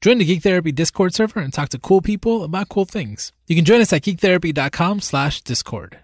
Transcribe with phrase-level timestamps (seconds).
[0.00, 3.32] Join the Geek Therapy Discord server and talk to cool people about cool things.
[3.48, 5.98] You can join us at geektherapy.com slash discord.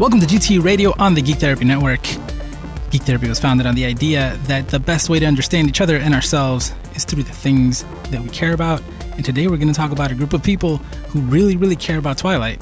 [0.00, 2.02] Welcome to GT Radio on the Geek Therapy Network.
[2.90, 5.98] Geek Therapy was founded on the idea that the best way to understand each other
[5.98, 8.82] and ourselves is through the things that we care about.
[9.12, 10.78] And today we're going to talk about a group of people
[11.10, 12.60] who really, really care about Twilight.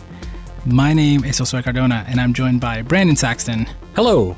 [0.67, 4.35] My name is Josue Cardona, and I'm joined by Brandon Saxton, Hello.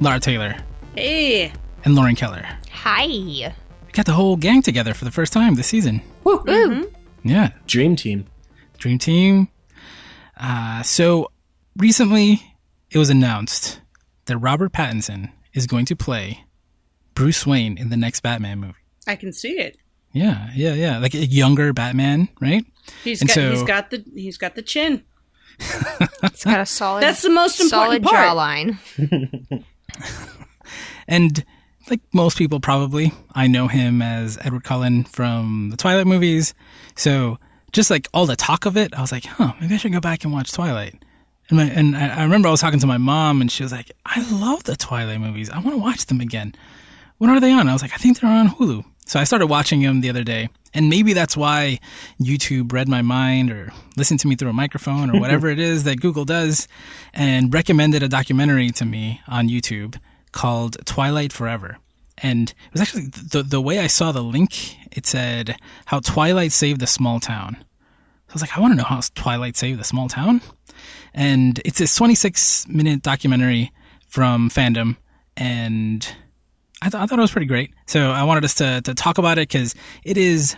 [0.00, 0.56] Lara Taylor,
[0.94, 1.52] Hey.
[1.84, 2.46] and Lauren Keller.
[2.70, 3.06] Hi.
[3.06, 6.02] We got the whole gang together for the first time this season.
[6.24, 6.44] Woo.
[7.24, 8.26] Yeah, Dream Team.
[8.78, 9.48] Dream Team.
[10.38, 11.30] Uh, so
[11.76, 12.42] recently,
[12.90, 13.80] it was announced
[14.26, 16.44] that Robert Pattinson is going to play
[17.14, 18.74] Bruce Wayne in the next Batman movie.
[19.06, 19.78] I can see it.
[20.12, 22.64] Yeah, yeah, yeah, like a younger Batman, right?
[23.04, 25.04] He's And got so- he's got the he's got the chin.
[25.58, 27.02] It's got a solid.
[27.02, 28.36] That's the most solid important part.
[28.36, 29.64] jawline.
[31.08, 31.44] And
[31.90, 36.54] like most people, probably, I know him as Edward Cullen from the Twilight movies.
[36.96, 37.38] So
[37.72, 40.00] just like all the talk of it, I was like, huh, maybe I should go
[40.00, 41.02] back and watch Twilight.
[41.48, 43.72] And, my, and I, I remember I was talking to my mom, and she was
[43.72, 45.50] like, I love the Twilight movies.
[45.50, 46.54] I want to watch them again.
[47.18, 47.68] When are they on?
[47.68, 48.84] I was like, I think they're on Hulu.
[49.06, 50.48] So I started watching him the other day.
[50.74, 51.80] And maybe that's why
[52.20, 55.84] YouTube read my mind or listened to me through a microphone or whatever it is
[55.84, 56.66] that Google does
[57.12, 59.98] and recommended a documentary to me on YouTube
[60.32, 61.78] called Twilight Forever.
[62.18, 65.56] And it was actually the, the way I saw the link, it said
[65.86, 67.56] how Twilight saved a small town.
[67.58, 70.40] So I was like, I want to know how Twilight saved a small town.
[71.12, 73.72] And it's this 26 minute documentary
[74.06, 74.96] from fandom.
[75.36, 76.06] And
[76.82, 77.72] I, th- I thought it was pretty great.
[77.86, 80.56] So I wanted us to, to talk about it because it is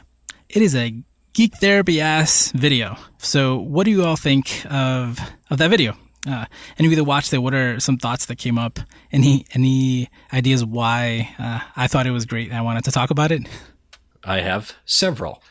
[0.48, 0.94] it is a
[1.34, 2.97] geek therapy ass video.
[3.19, 5.19] So what do you all think of
[5.50, 5.97] of that video?
[6.27, 6.47] Uh,
[6.78, 8.78] of you that watched it, what are some thoughts that came up?
[9.12, 13.11] Any any ideas why uh, I thought it was great and I wanted to talk
[13.11, 13.42] about it?
[14.25, 15.42] I have several.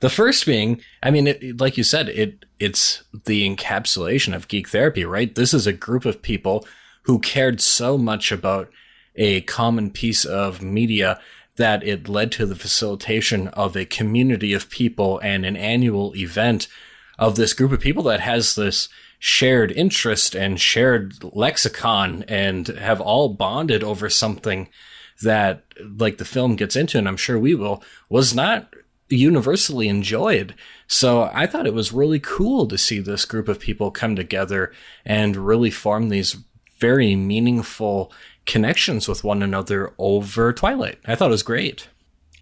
[0.00, 4.68] The first being, I mean, it- like you said, it it's the encapsulation of geek
[4.68, 5.34] therapy, right?
[5.34, 6.66] This is a group of people
[7.04, 8.68] who cared so much about
[9.16, 11.20] a common piece of media
[11.56, 16.66] that it led to the facilitation of a community of people and an annual event
[17.18, 18.88] of this group of people that has this
[19.18, 24.68] shared interest and shared lexicon and have all bonded over something
[25.22, 25.64] that
[25.96, 28.68] like the film gets into and I'm sure we will was not
[29.08, 30.54] universally enjoyed.
[30.86, 34.72] So I thought it was really cool to see this group of people come together
[35.04, 36.36] and really form these
[36.78, 38.12] very meaningful
[38.46, 40.98] connections with one another over Twilight.
[41.06, 41.88] I thought it was great.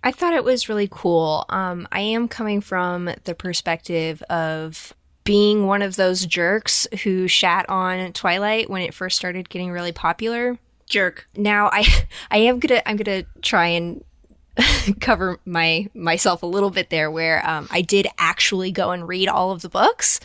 [0.04, 1.44] I thought it was really cool.
[1.48, 4.92] Um, I am coming from the perspective of
[5.24, 9.92] being one of those jerks who shat on Twilight when it first started getting really
[9.92, 10.58] popular.
[10.86, 11.28] Jerk.
[11.36, 11.86] Now I
[12.30, 14.04] I am gonna I'm gonna try and
[15.00, 19.28] cover my myself a little bit there where um, I did actually go and read
[19.28, 20.20] all of the books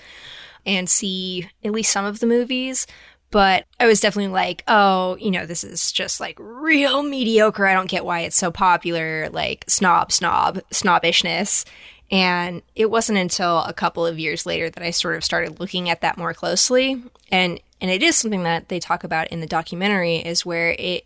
[0.66, 2.88] and see at least some of the movies.
[3.30, 7.66] But I was definitely like, oh, you know, this is just like real mediocre.
[7.66, 11.66] I don't get why it's so popular, like snob, snob, snobbishness.
[12.10, 15.90] And it wasn't until a couple of years later that I sort of started looking
[15.90, 17.02] at that more closely.
[17.32, 21.06] And and it is something that they talk about in the documentary is where it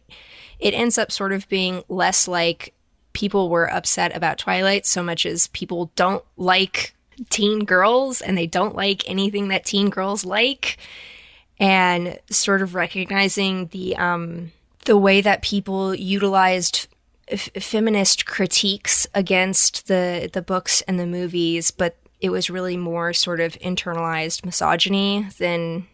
[0.60, 2.74] it ends up sort of being less like
[3.14, 6.94] people were upset about Twilight so much as people don't like
[7.30, 10.78] teen girls and they don't like anything that teen girls like
[11.62, 14.52] and sort of recognizing the um
[14.86, 16.88] the way that people utilized
[17.30, 23.14] f- feminist critiques against the the books and the movies but it was really more
[23.14, 25.88] sort of internalized misogyny than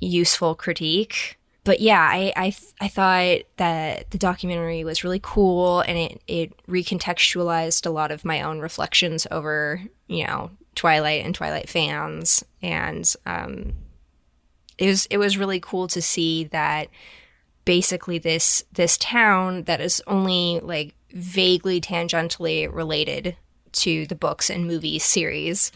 [0.00, 1.38] useful critique.
[1.64, 6.66] But yeah, I, I I thought that the documentary was really cool and it it
[6.66, 13.12] recontextualized a lot of my own reflections over you know Twilight and Twilight fans and
[13.26, 13.74] um
[14.78, 16.88] it was it was really cool to see that
[17.64, 23.36] basically this this town that is only like vaguely tangentially related
[23.72, 25.70] to the books and movies series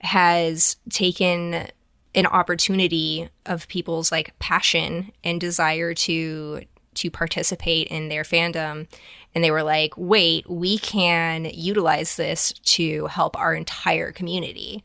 [0.00, 1.66] has taken
[2.14, 6.60] an opportunity of people's like passion and desire to
[6.92, 8.88] to participate in their fandom.
[9.34, 14.82] And they were like wait we can utilize this to help our entire community.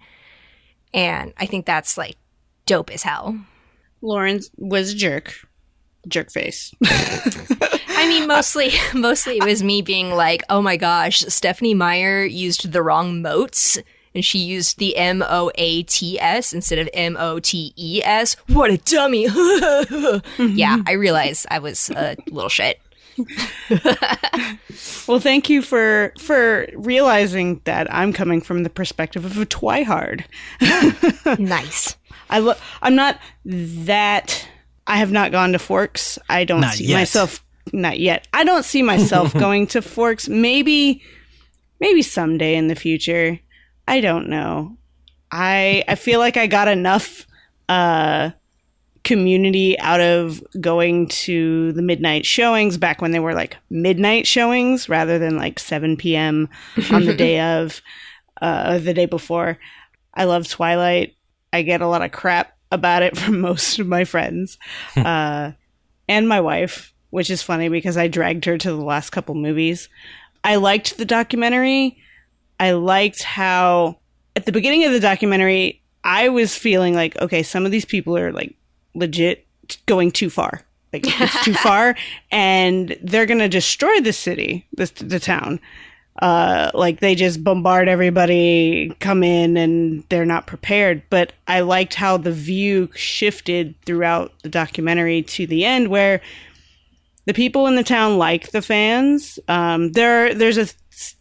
[0.93, 2.15] And i think that's like
[2.65, 3.37] dope as hell
[4.01, 5.33] Lawrence was a jerk.
[6.07, 6.73] Jerk face.
[6.85, 12.71] I mean, mostly, mostly it was me being like, "Oh my gosh, Stephenie Meyer used
[12.71, 13.79] the wrong moats
[14.15, 18.01] and she used the M O A T S instead of M O T E
[18.03, 18.35] S.
[18.47, 19.23] What a dummy!
[19.23, 19.29] yeah,
[20.37, 20.81] mm-hmm.
[20.87, 22.79] I realized I was a little shit.
[25.07, 30.23] Well, thank you for for realizing that I'm coming from the perspective of a twihard.
[31.39, 31.95] Nice.
[32.29, 34.47] I lo- I'm not that.
[34.87, 36.19] I have not gone to Forks.
[36.29, 36.97] I don't Not see yet.
[36.99, 37.43] myself.
[37.73, 38.27] Not yet.
[38.33, 40.29] I don't see myself going to Forks.
[40.29, 41.01] Maybe,
[41.79, 43.39] maybe someday in the future.
[43.87, 44.77] I don't know.
[45.31, 47.25] I I feel like I got enough
[47.67, 48.29] uh,
[49.03, 54.87] community out of going to the midnight showings back when they were like midnight showings
[54.89, 56.47] rather than like 7 p.m.
[56.91, 57.81] on the day of
[58.41, 59.57] uh, the day before.
[60.13, 61.15] I love Twilight.
[61.53, 64.57] I get a lot of crap about it from most of my friends
[64.95, 65.51] uh,
[66.07, 69.89] and my wife, which is funny because I dragged her to the last couple movies.
[70.43, 71.97] I liked the documentary.
[72.59, 73.97] I liked how
[74.35, 78.17] at the beginning of the documentary, I was feeling like, okay, some of these people
[78.17, 78.55] are like
[78.93, 79.47] legit
[79.85, 80.61] going too far.
[80.93, 81.95] Like it's too far,
[82.31, 85.59] and they're gonna destroy the city, this the town.
[86.21, 91.03] Uh, like they just bombard everybody, come in, and they're not prepared.
[91.09, 96.21] But I liked how the view shifted throughout the documentary to the end, where
[97.25, 99.39] the people in the town like the fans.
[99.49, 100.67] Um, there, there's a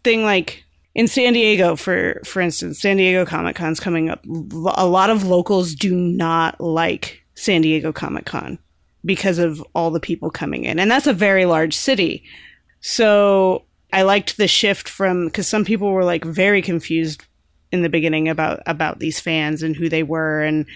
[0.04, 0.64] thing like
[0.94, 4.24] in San Diego, for for instance, San Diego Comic Con's coming up.
[4.26, 8.58] A lot of locals do not like San Diego Comic Con
[9.04, 12.22] because of all the people coming in, and that's a very large city.
[12.80, 13.64] So
[13.94, 17.24] I liked the shift from because some people were like very confused
[17.70, 20.66] in the beginning about about these fans and who they were, and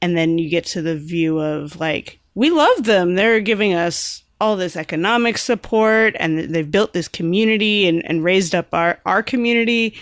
[0.00, 3.14] and then you get to the view of like we love them.
[3.14, 8.54] They're giving us all this economic support and they've built this community and, and raised
[8.54, 9.94] up our, our community.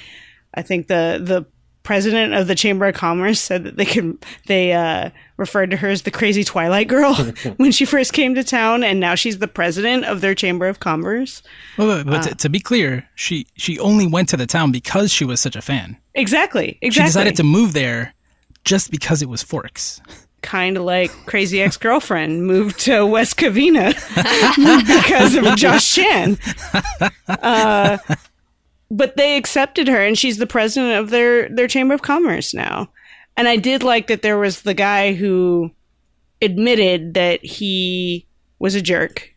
[0.54, 1.46] I think the the
[1.84, 5.88] president of the Chamber of Commerce said that they could they uh, referred to her
[5.88, 7.14] as the crazy Twilight girl
[7.58, 10.80] when she first came to town, and now she's the president of their Chamber of
[10.80, 11.42] Commerce.
[11.78, 15.24] Well, but to, to be clear, she she only went to the town because she
[15.24, 15.96] was such a fan.
[16.14, 16.90] Exactly, Exactly.
[16.90, 18.14] She decided to move there
[18.64, 20.00] just because it was Forks.
[20.42, 23.92] kind of like crazy ex girlfriend moved to West Covina
[24.86, 26.38] because of Josh Chan.
[27.28, 27.98] Uh,
[28.90, 32.90] but they accepted her, and she's the president of their their chamber of commerce now.
[33.36, 35.70] And I did like that there was the guy who
[36.40, 38.26] admitted that he
[38.58, 39.34] was a jerk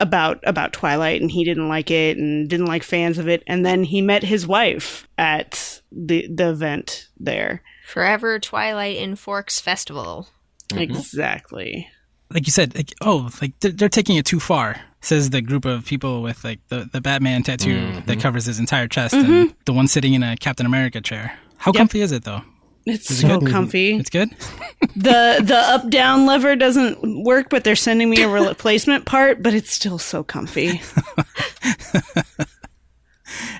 [0.00, 3.42] about about Twilight, and he didn't like it, and didn't like fans of it.
[3.46, 7.62] And then he met his wife at the the event there.
[7.86, 10.28] Forever Twilight in Forks Festival.
[10.70, 10.82] Mm-hmm.
[10.82, 11.88] Exactly.
[12.32, 14.80] Like you said, like oh, like they're, they're taking it too far.
[15.06, 18.88] Says the group of people with like the, the Batman tattoo that covers his entire
[18.88, 21.38] chest, and the one sitting in a Captain America chair.
[21.58, 22.42] How comfy is it though?
[22.86, 23.48] It's so good?
[23.48, 23.94] comfy.
[23.96, 24.30] It's good.
[24.96, 29.54] the the up down lever doesn't work, but they're sending me a replacement part, but
[29.54, 30.82] it's still so comfy.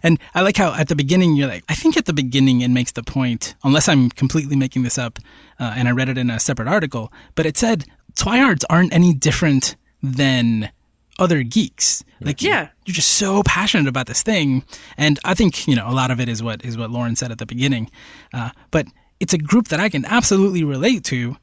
[0.03, 2.69] And I like how at the beginning you're like, I think at the beginning it
[2.69, 5.19] makes the point, unless I'm completely making this up,
[5.59, 7.85] uh, and I read it in a separate article, but it said
[8.15, 10.71] Twihards aren't any different than
[11.19, 12.05] other geeks.
[12.21, 12.69] Like, Yeah.
[12.85, 14.65] you're just so passionate about this thing,
[14.97, 17.31] and I think you know a lot of it is what is what Lauren said
[17.31, 17.91] at the beginning.
[18.33, 18.87] Uh, but
[19.21, 21.37] it's a group that I can absolutely relate to,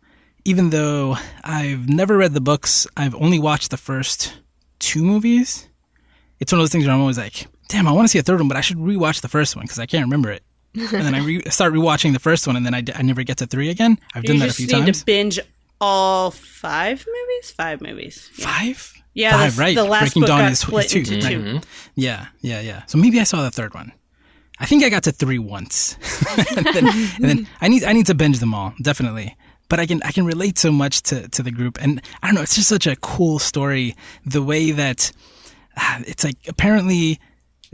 [0.45, 2.85] even though I've never read the books.
[2.97, 4.33] I've only watched the first
[4.79, 5.67] two movies
[6.39, 8.23] it's one of those things where I'm always like, damn, I want to see a
[8.23, 10.43] third one, but I should rewatch the first one because I can't remember it.
[10.75, 13.23] and then I re- start rewatching the first one, and then I, d- I never
[13.23, 13.97] get to three again.
[14.13, 14.99] I've done that a just few need times.
[14.99, 15.39] to binge
[15.79, 17.51] all five movies.
[17.51, 18.29] Five movies.
[18.37, 19.02] Yeah, Five?
[19.13, 19.75] Yeah, Five, the- right.
[19.75, 20.99] the last Breaking book Dawn got is, split is two.
[20.99, 21.33] into right.
[21.33, 21.39] two.
[21.39, 21.57] Mm-hmm.
[21.95, 22.85] Yeah, yeah, yeah.
[22.87, 23.91] So maybe I saw the third one.
[24.59, 25.97] I think I got to three once,
[26.55, 29.35] and, then, and then I need I need to binge them all definitely.
[29.67, 32.35] But I can I can relate so much to to the group, and I don't
[32.35, 32.41] know.
[32.41, 33.95] It's just such a cool story.
[34.25, 35.11] The way that
[35.75, 37.19] ah, it's like apparently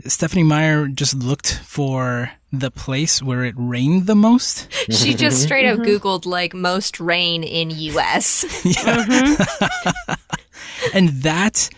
[0.06, 4.72] Stephenie Meyer just looked for the place where it rained the most.
[4.90, 5.46] She just mm-hmm.
[5.46, 5.90] straight up mm-hmm.
[5.90, 8.44] Googled like most rain in US.
[10.94, 11.68] and that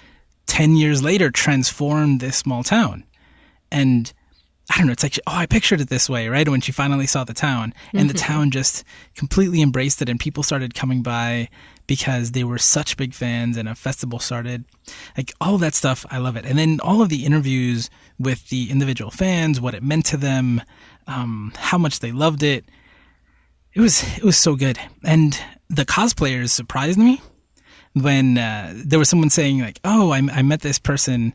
[0.47, 3.05] 10 years later transformed this small town.
[3.71, 4.13] And
[4.71, 6.49] i don't know it's like oh i pictured it this way right?
[6.49, 7.75] When she finally saw the town.
[7.93, 11.49] And the town just completely embraced it and people started coming by
[11.87, 14.65] because they were such big fans and a festival started.
[15.17, 16.45] Like all of that stuff i love it.
[16.45, 20.63] And then all of the interviews with the individual fans what it meant to them
[21.07, 22.65] um, how much they loved it.
[23.73, 24.79] It was it was so good.
[25.03, 27.21] And the cosplayers surprised me
[27.95, 31.35] when uh, there was someone saying like, "Oh, I, I met this person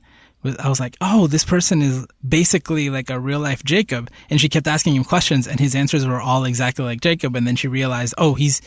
[0.59, 4.09] I was like, oh, this person is basically like a real life Jacob.
[4.29, 7.35] And she kept asking him questions, and his answers were all exactly like Jacob.
[7.35, 8.61] And then she realized, oh, he's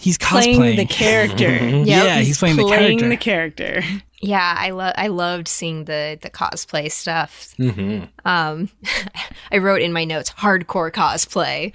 [0.00, 1.58] he's Playing cosplaying the character.
[1.84, 3.08] Yeah, he's playing the playing character.
[3.08, 3.82] the character.
[4.20, 7.54] Yeah, I love I loved seeing the the cosplay stuff.
[7.58, 8.04] Mm-hmm.
[8.24, 8.70] Um,
[9.52, 11.72] I wrote in my notes hardcore cosplay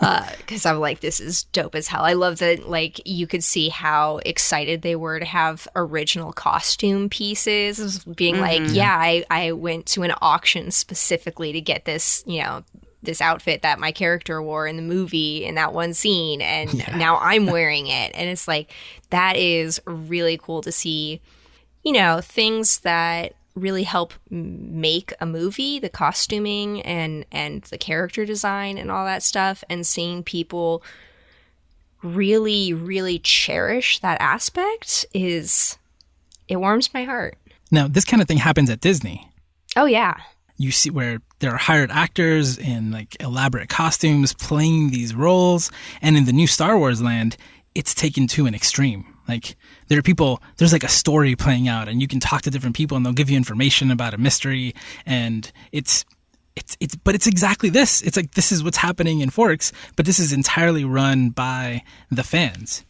[0.00, 2.04] Uh, because I'm like, this is dope as hell.
[2.04, 7.08] I love that like you could see how excited they were to have original costume
[7.08, 8.04] pieces.
[8.04, 8.74] Being like, mm-hmm.
[8.74, 12.64] yeah, I I went to an auction specifically to get this, you know.
[13.02, 17.18] This outfit that my character wore in the movie in that one scene, and now
[17.18, 18.10] I'm wearing it.
[18.16, 18.72] And it's like,
[19.10, 21.20] that is really cool to see
[21.86, 28.24] you know, things that really help make a movie, the costuming and and the character
[28.24, 30.84] design and all that stuff and seeing people
[32.02, 35.78] really really cherish that aspect is
[36.46, 37.36] it warms my heart.
[37.72, 39.28] Now, this kind of thing happens at Disney.
[39.74, 40.14] Oh yeah.
[40.58, 45.70] You see where there are hired actors in like elaborate costumes playing these roles.
[46.00, 47.36] And in the new Star Wars land,
[47.74, 49.04] it's taken to an extreme.
[49.28, 49.56] Like
[49.88, 52.76] there are people, there's like a story playing out and you can talk to different
[52.76, 54.74] people and they'll give you information about a mystery.
[55.04, 56.04] And it's,
[56.56, 58.02] it's, it's, but it's exactly this.
[58.02, 62.24] It's like, this is what's happening in Forks, but this is entirely run by the
[62.24, 62.84] fans.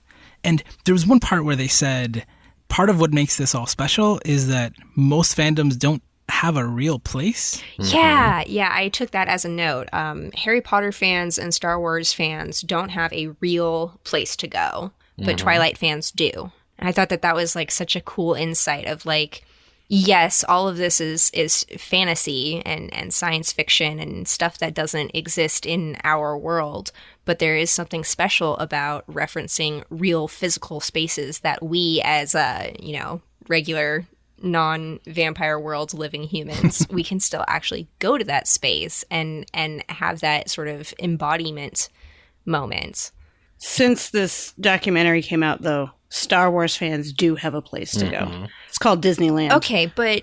[0.45, 2.25] And there was one part where they said,
[2.69, 6.99] part of what makes this all special is that most fandoms don't have a real
[6.99, 7.63] place.
[7.79, 9.89] Yeah, yeah, I took that as a note.
[9.93, 14.91] Um, Harry Potter fans and Star Wars fans don't have a real place to go,
[15.19, 16.51] but Twilight fans do.
[16.79, 19.45] And I thought that that was like such a cool insight of like,
[19.89, 25.13] yes, all of this is is fantasy and and science fiction and stuff that doesn't
[25.15, 26.93] exist in our world,
[27.25, 32.99] but there is something special about referencing real physical spaces that we as uh, you
[32.99, 34.07] know, regular
[34.43, 40.21] non-vampire world living humans we can still actually go to that space and and have
[40.21, 41.89] that sort of embodiment
[42.47, 43.11] moment.
[43.59, 48.47] Since this documentary came out, though, Star Wars fans do have a place to go.
[48.69, 49.53] It's called Disneyland.
[49.53, 50.23] okay but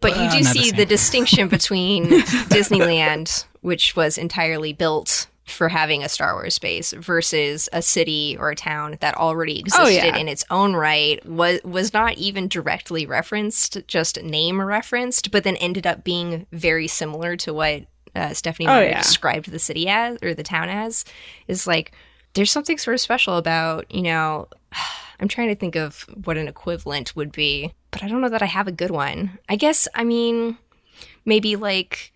[0.00, 2.06] but you Uh, do not the see the distinction between
[2.56, 8.50] disneyland which was entirely built for having a Star Wars space versus a city or
[8.50, 10.16] a town that already existed Oh, yeah.
[10.16, 15.56] in its own right was was not even directly referenced, just name referenced, but then
[15.56, 17.82] ended up being very similar to what
[18.14, 19.02] uh, Stephenie Oh, yeah.
[19.02, 21.04] described the city as or the town as.
[21.48, 21.92] Is like
[22.34, 24.48] there's something sort of special about you know.
[25.20, 28.42] I'm trying to think of what an equivalent would be, but I don't know that
[28.42, 29.38] I have a good one.
[29.48, 30.58] I guess I mean
[31.24, 32.12] maybe like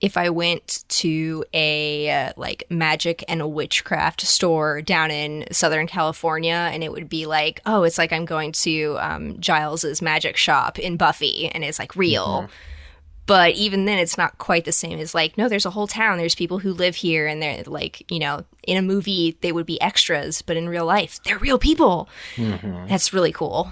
[0.00, 5.86] if I went to a uh, like magic and a witchcraft store down in Southern
[5.86, 10.36] California, and it would be like, oh, it's like I'm going to um, Giles's magic
[10.36, 12.48] shop in Buffy, and it's like real.
[13.26, 16.18] But even then, it's not quite the same as like, no, there's a whole town.
[16.18, 19.66] There's people who live here, and they're like, you know, in a movie they would
[19.66, 22.08] be extras, but in real life they're real people.
[22.36, 22.86] Mm-hmm.
[22.88, 23.70] That's really cool.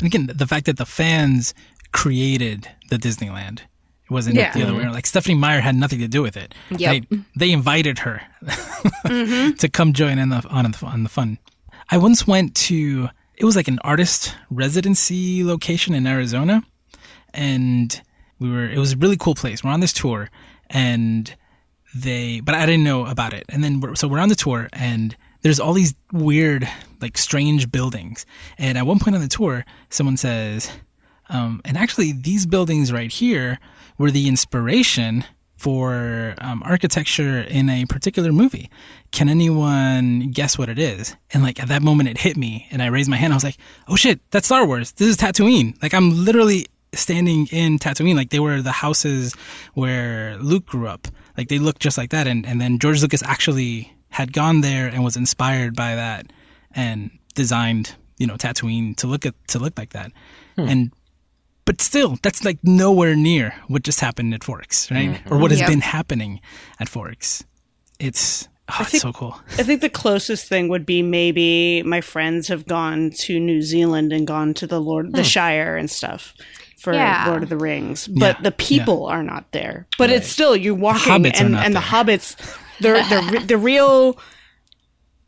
[0.00, 1.54] And again, the fact that the fans
[1.92, 3.60] created the Disneyland.
[3.60, 4.52] It wasn't Yeah.
[4.52, 4.86] the other way mm-hmm.
[4.86, 4.94] around.
[4.94, 6.54] Like Stephenie Meyer had nothing to do with it.
[6.70, 7.04] Yep.
[7.10, 9.52] They, they invited her mm-hmm.
[9.58, 11.38] to come join in the, on, the, on the fun.
[11.90, 16.62] I once went to, it was like an artist residency location in Arizona.
[17.34, 18.00] And
[18.40, 19.62] we were, it was a really cool place.
[19.62, 20.30] We're on this tour
[20.68, 21.32] and
[21.94, 23.44] they, but I didn't know about it.
[23.48, 26.68] And then, we're, so we're on the tour and there's all these weird,
[27.00, 28.26] like strange buildings.
[28.58, 30.70] And at one point on the tour, someone says,
[31.30, 33.58] um, and actually, these buildings right here
[33.98, 35.24] were the inspiration
[35.56, 38.68] for um, architecture in a particular movie.
[39.12, 41.14] Can anyone guess what it is?
[41.32, 43.32] And like at that moment, it hit me, and I raised my hand.
[43.32, 44.92] I was like, "Oh shit, that's Star Wars!
[44.92, 48.14] This is Tatooine!" Like I'm literally standing in Tatooine.
[48.14, 49.34] Like they were the houses
[49.74, 51.08] where Luke grew up.
[51.36, 52.26] Like they looked just like that.
[52.26, 56.26] And and then George Lucas actually had gone there and was inspired by that
[56.72, 60.12] and designed you know Tatooine to look at to look like that.
[60.56, 60.68] Hmm.
[60.68, 60.92] And
[61.64, 65.10] but still, that's like nowhere near what just happened at Forks, right?
[65.10, 65.32] Mm-hmm.
[65.32, 65.68] Or what has Yep.
[65.68, 66.40] been happening
[66.80, 67.44] at Forks.
[68.00, 69.40] It's oh, it's think- so cool.
[69.56, 74.12] I think the closest thing would be maybe my friends have gone to New Zealand
[74.12, 75.24] and gone to the Lord the hmm.
[75.24, 76.34] Shire and stuff
[76.80, 77.26] for Yeah.
[77.28, 79.86] Lord of the Rings, but Yeah, the people are not there.
[79.98, 82.36] But it's still you're walking hobbits are and, and the hobbits,
[82.80, 84.18] they're, they're the real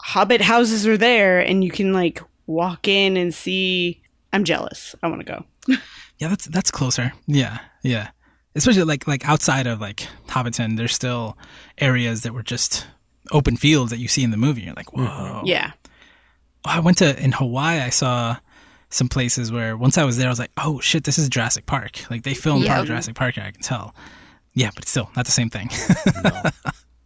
[0.00, 4.02] hobbit houses are there, and you can like walk in and see.
[4.32, 4.94] I'm jealous.
[5.02, 5.76] I want to go.
[6.18, 7.12] Yeah, that's that's closer.
[7.26, 8.10] Yeah, yeah.
[8.54, 11.36] Especially like like outside of like Hobbiton, there's still
[11.78, 12.86] areas that were just
[13.32, 14.62] open fields that you see in the movie.
[14.62, 15.04] You're like, mm-hmm.
[15.04, 15.42] whoa.
[15.44, 15.72] Yeah.
[16.64, 17.80] Oh, I went to in Hawaii.
[17.80, 18.36] I saw
[18.92, 21.66] some places where once I was there, I was like, oh shit, this is Jurassic
[21.66, 22.08] Park.
[22.10, 22.80] Like they filmed part Yeah.
[22.82, 23.94] of Jurassic Park, I can tell.
[24.54, 25.70] Yeah, but still not the same thing.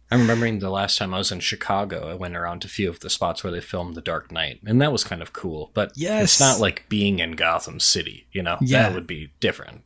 [0.09, 2.89] I'm remembering the last time I was in Chicago, I went around to a few
[2.89, 5.71] of the spots where they filmed The Dark Knight, and that was kind of cool.
[5.73, 6.23] But Yes.
[6.23, 8.57] it's not like being in Gotham City, you know?
[8.61, 8.83] Yeah.
[8.83, 9.83] That would be different.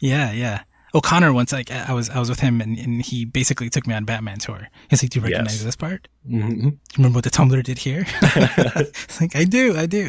[0.00, 0.62] yeah, yeah.
[0.94, 3.92] O'Connor once like I was I was with him and, and he basically took me
[3.94, 4.68] on Batman tour.
[4.88, 5.64] He's like, "Do you recognize Yes.
[5.64, 6.08] this part?
[6.26, 10.08] hmm Do you remember what the Tumbler did here?" It's like I do, I do.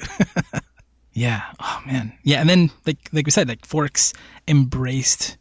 [1.18, 1.42] Yeah.
[1.60, 2.14] Oh man.
[2.24, 2.40] Yeah.
[2.42, 4.14] And then like like we said, like Forks
[4.48, 5.38] embraced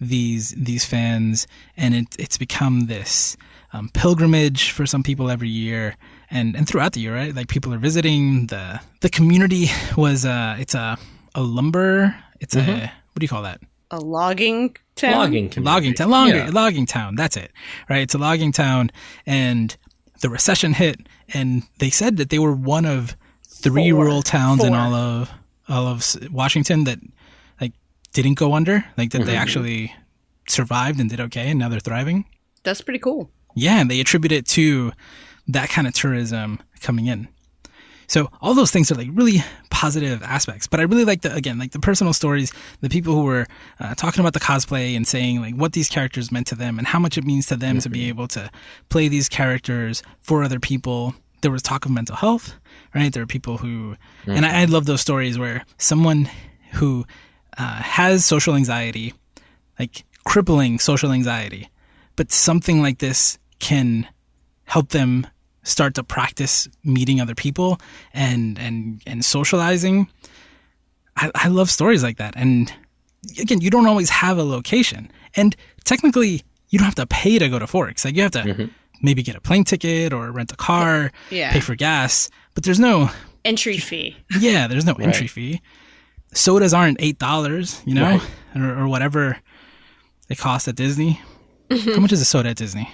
[0.00, 3.36] these these fans, and it it's become this
[3.72, 5.96] um, pilgrimage for some people every year,
[6.30, 7.34] and and throughout the year, right?
[7.34, 8.46] Like people are visiting.
[8.48, 10.98] the The community was uh it's a
[11.34, 12.14] a lumber.
[12.40, 12.64] It's a
[13.12, 13.60] what do you call that?
[13.92, 15.12] A logging town.
[15.12, 15.60] Logging community.
[15.60, 16.50] logging town, logging, Yeah.
[16.52, 17.14] logging town.
[17.14, 17.52] That's it,
[17.88, 18.02] right?
[18.02, 18.90] It's a logging town,
[19.26, 19.76] and
[20.20, 20.96] the recession hit,
[21.32, 23.16] and they said that they were one of
[23.62, 24.04] three Four.
[24.04, 25.30] rural towns in all of
[25.68, 26.98] all of Washington that
[27.60, 27.72] like
[28.12, 29.94] didn't go under, like that they actually
[30.48, 32.24] survived and did okay, and now they're thriving.
[32.64, 33.30] That's pretty cool.
[33.54, 34.92] Yeah, and they attribute it to
[35.48, 37.28] that kind of tourism coming in.
[38.06, 40.66] So all those things are like really positive aspects.
[40.66, 43.46] But I really like the again like the personal stories, the people who were
[43.80, 46.86] uh, talking about the cosplay and saying like what these characters meant to them and
[46.86, 48.50] how much it means to them to be able to
[48.90, 51.14] play these characters for other people.
[51.42, 52.54] There was talk of mental health,
[52.94, 53.12] right?
[53.12, 53.96] There are people who,
[54.26, 56.28] and I, I love those stories where someone
[56.72, 57.04] who
[57.58, 59.12] uh, has social anxiety,
[59.78, 61.68] like crippling social anxiety,
[62.16, 64.06] but something like this can
[64.64, 65.26] help them
[65.62, 67.80] start to practice meeting other people
[68.12, 70.08] and and and socializing.
[71.16, 72.34] I, I love stories like that.
[72.36, 72.72] And
[73.38, 75.10] again you don't always have a location.
[75.36, 78.04] And technically you don't have to pay to go to forks.
[78.04, 78.42] Like you have to
[79.02, 81.52] maybe get a plane ticket or rent a car Yeah.
[81.52, 83.10] pay for gas but there's no
[83.44, 84.16] Entry fee.
[84.40, 85.60] yeah there's no entry fee
[86.32, 88.20] sodas aren't eight dollars you know
[88.54, 89.36] or, or whatever
[90.28, 91.20] they cost at disney
[91.70, 92.88] how much is a soda at disney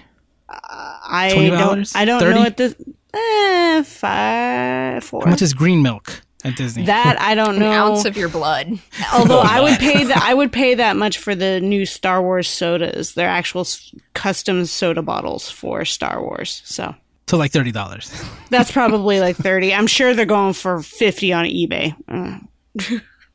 [0.51, 1.51] I $20?
[1.59, 1.97] don't.
[1.97, 2.35] I don't 30?
[2.35, 2.75] know what this.
[3.15, 5.23] Eh, five, four.
[5.25, 7.71] how much is green milk at disney that I don't An know.
[7.73, 8.79] ounce of your blood.
[9.13, 12.49] Although I would pay that, I would pay that much for the new Star Wars
[12.49, 13.15] sodas.
[13.15, 16.63] They're actual s- custom soda bottles for Star Wars.
[16.65, 16.95] So
[17.27, 18.11] to like thirty dollars
[18.51, 19.75] that's probably like thirty.
[19.75, 21.95] I'm sure they're going for fifty on eBay.
[22.09, 22.39] Uh,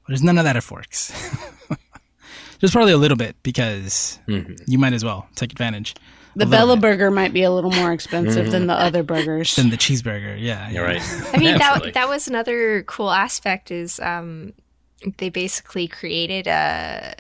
[0.07, 1.11] There's none of that at Forks.
[2.59, 5.95] There's probably a little bit because you might as well take advantage.
[6.35, 6.81] The A Bella bit.
[6.81, 9.55] Burger might be a little more expensive than the other burgers.
[9.55, 10.39] Than the cheeseburger.
[10.39, 10.69] Yeah.
[10.69, 11.01] You're right.
[11.33, 13.71] I mean, that that was another cool aspect.
[13.71, 14.53] Is um,
[15.17, 17.15] they basically created a.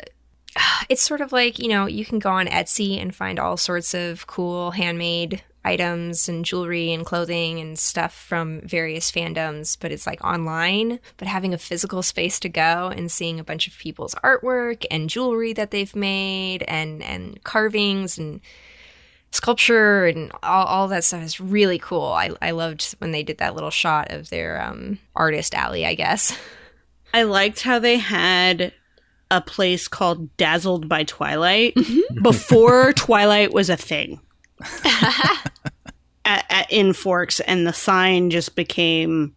[0.87, 3.93] It's sort of like you know you can go on Etsy and find all sorts
[3.93, 10.05] of cool handmade items and jewelry and clothing and stuff from various fandoms, but it's
[10.05, 10.99] like online.
[11.17, 15.09] But having a physical space to go and seeing a bunch of people's artwork and
[15.09, 18.41] jewelry that they've made and and carvings and
[19.33, 22.03] sculpture and all, all that stuff is really cool.
[22.03, 25.95] I, I loved when they did that little shot of their um, artist alley, I
[25.95, 26.37] guess.
[27.13, 28.73] I liked how they had
[29.31, 31.75] a place called Dazzled by Twilight
[32.21, 34.19] before Twilight was a thing
[34.85, 35.51] at,
[36.25, 39.35] at, in Forks, and the sign just became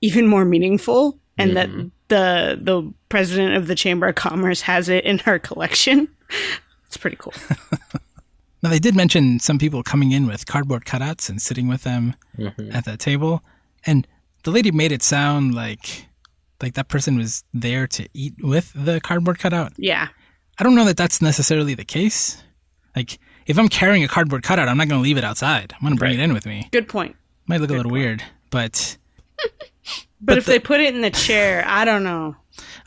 [0.00, 1.70] even more meaningful, and that
[2.08, 6.08] the the president of the Chamber of Commerce has it in her collection.
[6.86, 7.32] It's pretty cool.
[8.62, 12.14] Now they did mention some people coming in with cardboard cutouts and sitting with them
[12.36, 12.72] mm-hmm.
[12.72, 13.42] at that table,
[13.86, 14.06] and
[14.44, 16.06] the lady made it sound like
[16.62, 19.72] like that person was there to eat with the cardboard cutout.
[19.76, 20.08] Yeah,
[20.58, 22.42] I don't know that that's necessarily the case.
[22.94, 25.72] Like if I'm carrying a cardboard cutout, I'm not going to leave it outside.
[25.74, 26.20] I'm going to bring Right.
[26.20, 26.68] it in with me.
[26.70, 27.16] good point.
[27.46, 28.96] Might look a little weird, but
[30.20, 32.36] But, if they put it in the chair, I don't know.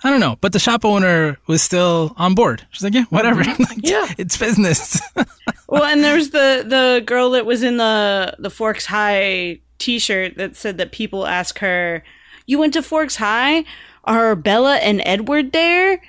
[0.04, 0.38] I don't know.
[0.42, 2.66] But the shop owner was still on board.
[2.72, 3.42] She's like, yeah, whatever.
[3.44, 3.63] Mm-hmm.
[3.70, 4.08] like, Yeah.
[4.18, 5.02] it's business.
[5.68, 10.56] Well, and there's the the girl that was in the the Forks High T-shirt that
[10.56, 12.04] said that people ask her,
[12.46, 13.66] "You went to Forks High?
[14.04, 16.00] Are Bella and Edward there?"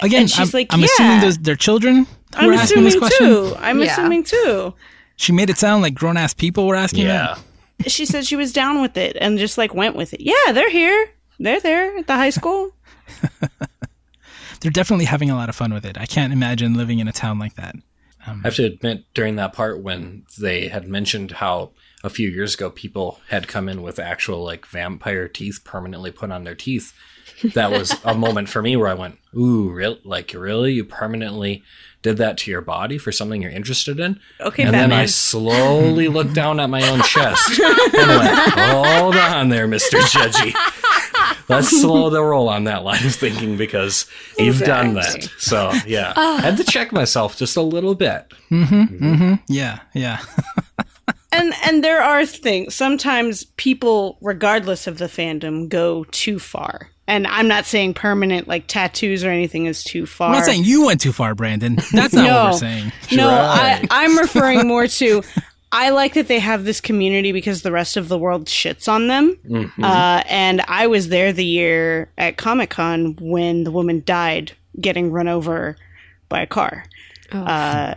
[0.00, 0.86] Again, And she's I'm, like, I'm yeah.
[0.86, 3.26] assuming those they're children who I'm were asking this assuming question.
[3.26, 3.56] too.
[3.58, 3.92] I'm Yeah.
[3.92, 4.74] assuming too.
[5.16, 7.36] She made it sound like grown ass people were asking Yeah.
[7.80, 7.90] that.
[7.90, 10.20] She said she was down with it and just like went with it.
[10.20, 11.10] Yeah, they're here.
[11.40, 12.70] They're there at the high school.
[14.60, 15.98] They're definitely having a lot of fun with it.
[15.98, 17.74] I can't imagine living in a town like that.
[18.26, 21.70] Um, I have to admit, during that part when they had mentioned how
[22.04, 26.30] a few years ago people had come in with actual like vampire teeth permanently put
[26.30, 26.92] on their teeth,
[27.54, 29.98] that was a moment for me where I went, "Ooh, real?
[30.04, 30.72] Like really?
[30.74, 31.64] You permanently
[32.02, 36.06] did that to your body for something you're interested in?" Okay, and then I slowly
[36.06, 40.54] looked down at my own chest and went, "Hold on, there, Mister Judgy."
[41.56, 44.06] Let's slow the roll on that line of thinking because
[44.38, 45.28] you've done that.
[45.38, 48.32] So yeah, I had to check myself just a little bit.
[48.50, 49.34] Mm-hmm, mm-hmm.
[49.48, 50.20] Yeah, yeah.
[51.32, 57.26] and and there are things sometimes people regardless of the fandom go too far and
[57.26, 60.86] i'm not saying permanent like tattoos or anything is too far I'm not saying you
[60.86, 61.76] went too far, Brandon.
[61.92, 62.92] That's not what we're saying.
[63.12, 65.22] no I, i'm referring more to
[65.72, 69.08] i like that they have this community because the rest of the world shits on
[69.08, 69.82] them Mm-hmm.
[69.82, 75.26] uh, and i was there the year at comic-con when the woman died getting run
[75.28, 75.76] over
[76.28, 76.84] by a car
[77.32, 77.94] uh,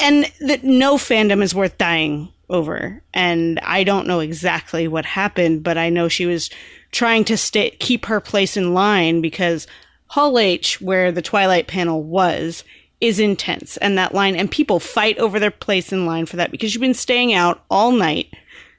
[0.00, 3.02] and that no fandom is worth dying over.
[3.12, 6.50] And I don't know exactly what happened, but I know she was
[6.92, 9.66] trying to stay keep her place in line because
[10.06, 12.62] Hall H, where the Twilight panel was,
[13.00, 16.50] is intense, and that line and people fight over their place in line for that
[16.50, 18.34] because you've been staying out all night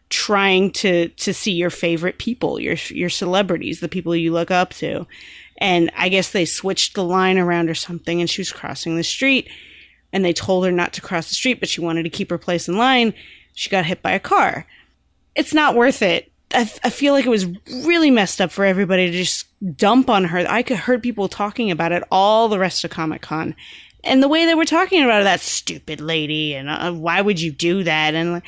[0.09, 4.71] trying to to see your favorite people, your your celebrities, the people you look up
[4.71, 5.05] to.
[5.59, 9.03] And I guess they switched the line around or something and she was crossing the
[9.03, 9.49] street
[10.11, 12.37] and they told her not to cross the street, but she wanted to keep her
[12.37, 13.13] place in line.
[13.53, 14.65] She got hit by a car.
[15.35, 16.31] It's not worth it.
[16.53, 17.45] I, I feel like it was
[17.85, 19.45] really messed up for everybody to just
[19.77, 20.45] dump on her.
[20.49, 23.55] I could heard people talking about it all the rest of Comic Con,
[24.03, 27.51] and the way they were talking about that stupid lady, and uh, why would you
[27.51, 28.15] do that?
[28.15, 28.43] And like,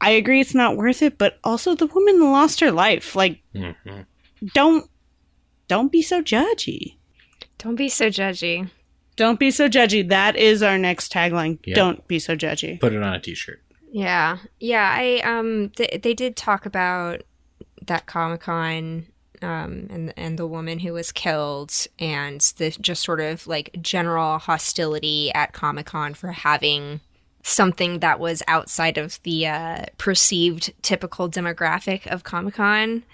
[0.00, 1.18] I agree, it's not worth it.
[1.18, 3.14] But also, the woman lost her life.
[3.14, 3.40] Like,
[4.54, 4.88] don't
[5.68, 6.96] don't be so judgy.
[7.58, 8.70] Don't be so judgy.
[9.16, 10.08] Don't be so judgy.
[10.08, 11.58] That is our next tagline.
[11.64, 11.74] Yeah.
[11.74, 12.80] Don't be so judgy.
[12.80, 13.60] Put it on a t-shirt.
[13.92, 14.94] Yeah, yeah.
[14.96, 17.22] I um, th- they did talk about
[17.86, 19.06] that Comic Con,
[19.42, 24.38] um, and and the woman who was killed, and the just sort of like general
[24.38, 27.00] hostility at Comic Con for having
[27.42, 33.04] something that was outside of the uh, perceived typical demographic of Comic Con,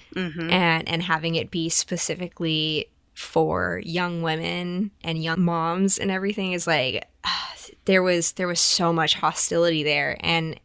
[0.51, 6.67] and and having it be specifically for young women and young moms and everything is
[6.67, 7.09] like
[7.87, 10.17] there was there was so much hostility there.
[10.21, 10.61] And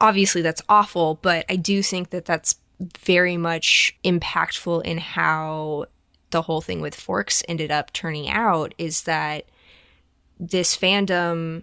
[0.00, 2.56] obviously that's awful but i do think that that's
[2.98, 5.86] very much impactful in how
[6.30, 9.46] the whole thing with forks ended up turning out is that
[10.38, 11.62] this fandom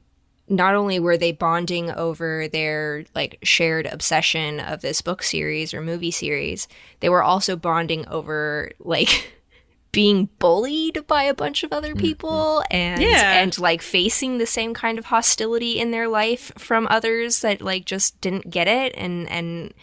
[0.49, 5.81] not only were they bonding over their like shared obsession of this book series or
[5.81, 6.67] movie series
[6.99, 9.33] they were also bonding over like
[9.91, 11.99] being bullied by a bunch of other mm-hmm.
[11.99, 13.41] people and Yeah.
[13.41, 17.85] and like facing the same kind of hostility in their life from others that like
[17.85, 19.73] just didn't get it and and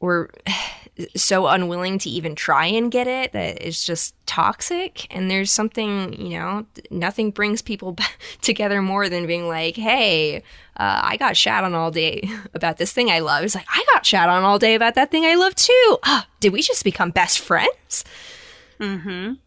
[0.00, 0.30] were
[1.14, 5.06] so unwilling to even try and get it that it's just toxic.
[5.14, 8.04] And there's something you know nothing brings people b-
[8.40, 10.38] together more than being like hey
[10.78, 13.44] uh, i got shat on all day about this thing i love.
[13.44, 15.98] It's like i got shat on all day about that thing i love too.
[16.04, 18.04] Ah, did we just become best friends?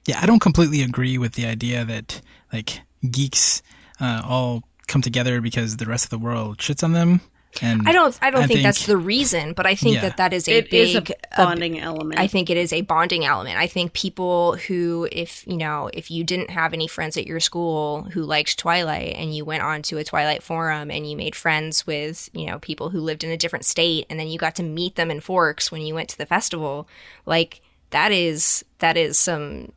[0.08, 3.62] Yeah, I don't completely agree with the idea that like geeks
[4.02, 7.22] uh, all come together because the rest of the world shits on them.
[7.64, 10.02] And i don't i don't I think, think- that's the reason but i think Yeah.
[10.02, 12.20] that that is a It is big a bonding element.
[12.20, 13.58] I think it is a bonding element.
[13.58, 17.40] I think people who, if you know, if you didn't have any friends at your
[17.40, 21.36] school who liked Twilight and you went on to a Twilight forum and you made
[21.36, 24.56] friends with, you know, people who lived in a different state and then you got
[24.56, 26.88] to meet them in Forks when you went to the festival,
[27.26, 29.72] like that is that is some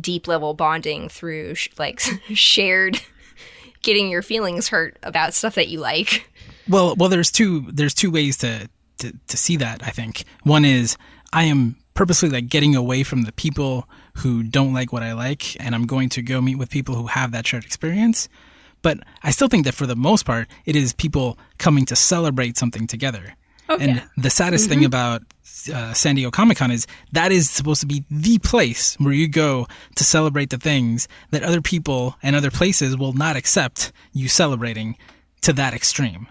[0.00, 2.00] deep level bonding through sh- like
[2.34, 3.00] shared
[3.82, 6.30] getting your feelings hurt about stuff that you like.
[6.68, 9.82] Well, well, there's two there's two ways to, to to see that.
[9.82, 10.96] I think one is
[11.32, 15.56] I am purposely like getting away from the people who don't like what I like,
[15.60, 18.28] and I'm going to go meet with people who have that shared experience.
[18.82, 22.56] But I still think that for the most part, it is people coming to celebrate
[22.56, 23.36] something together.
[23.68, 25.22] and the saddest thing about
[25.72, 29.28] uh, San Diego Comic Con is that is supposed to be the place where you
[29.28, 34.28] go to celebrate the things that other people and other places will not accept you
[34.28, 34.96] celebrating
[35.42, 36.28] to that extreme.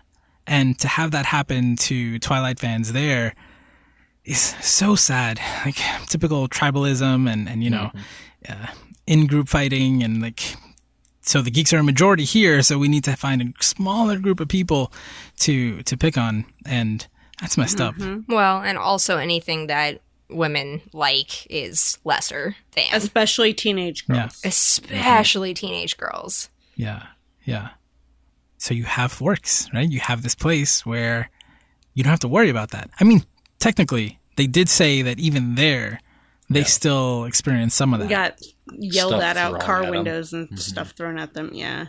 [0.52, 3.36] And to have that happen to Twilight fans there
[4.26, 5.40] is so sad.
[5.66, 7.92] Like typical tribalism and, and you know,
[8.50, 8.68] uh,
[9.08, 10.56] in group fighting and like
[11.22, 14.40] so the geeks are a majority here, so we need to find a smaller group
[14.40, 14.92] of people
[15.40, 17.08] to to pick on, and
[17.40, 17.96] that's messed up.
[18.28, 22.86] Well, and also anything that women like is lesser than.
[22.94, 24.42] especially teenage girls.
[24.44, 26.50] Yeah, especially teenage girls.
[26.76, 27.04] yeah,
[27.46, 27.70] yeah.
[28.62, 29.90] So you have forks, right?
[29.90, 31.32] You have this place where
[31.96, 32.92] you don't have to worry about that.
[33.00, 33.24] I mean,
[33.58, 36.00] technically, they did say that even there,
[36.48, 38.06] they still experience some of that.
[38.06, 38.40] We got
[38.80, 39.92] yelled Stuff at out car at 'em.
[39.92, 40.58] windows and mm-hmm.
[40.58, 41.50] stuff thrown at them.
[41.54, 41.88] Yeah.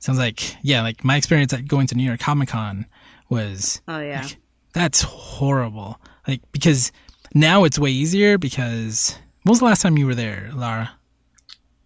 [0.00, 2.86] Sounds like yeah, like my experience at going to New York Comic Con
[3.28, 4.22] was Oh yeah.
[4.22, 4.36] Like,
[4.72, 6.00] that's horrible.
[6.26, 6.90] Like because
[7.34, 10.90] Now it's way easier because when was the last time you were there, Lara?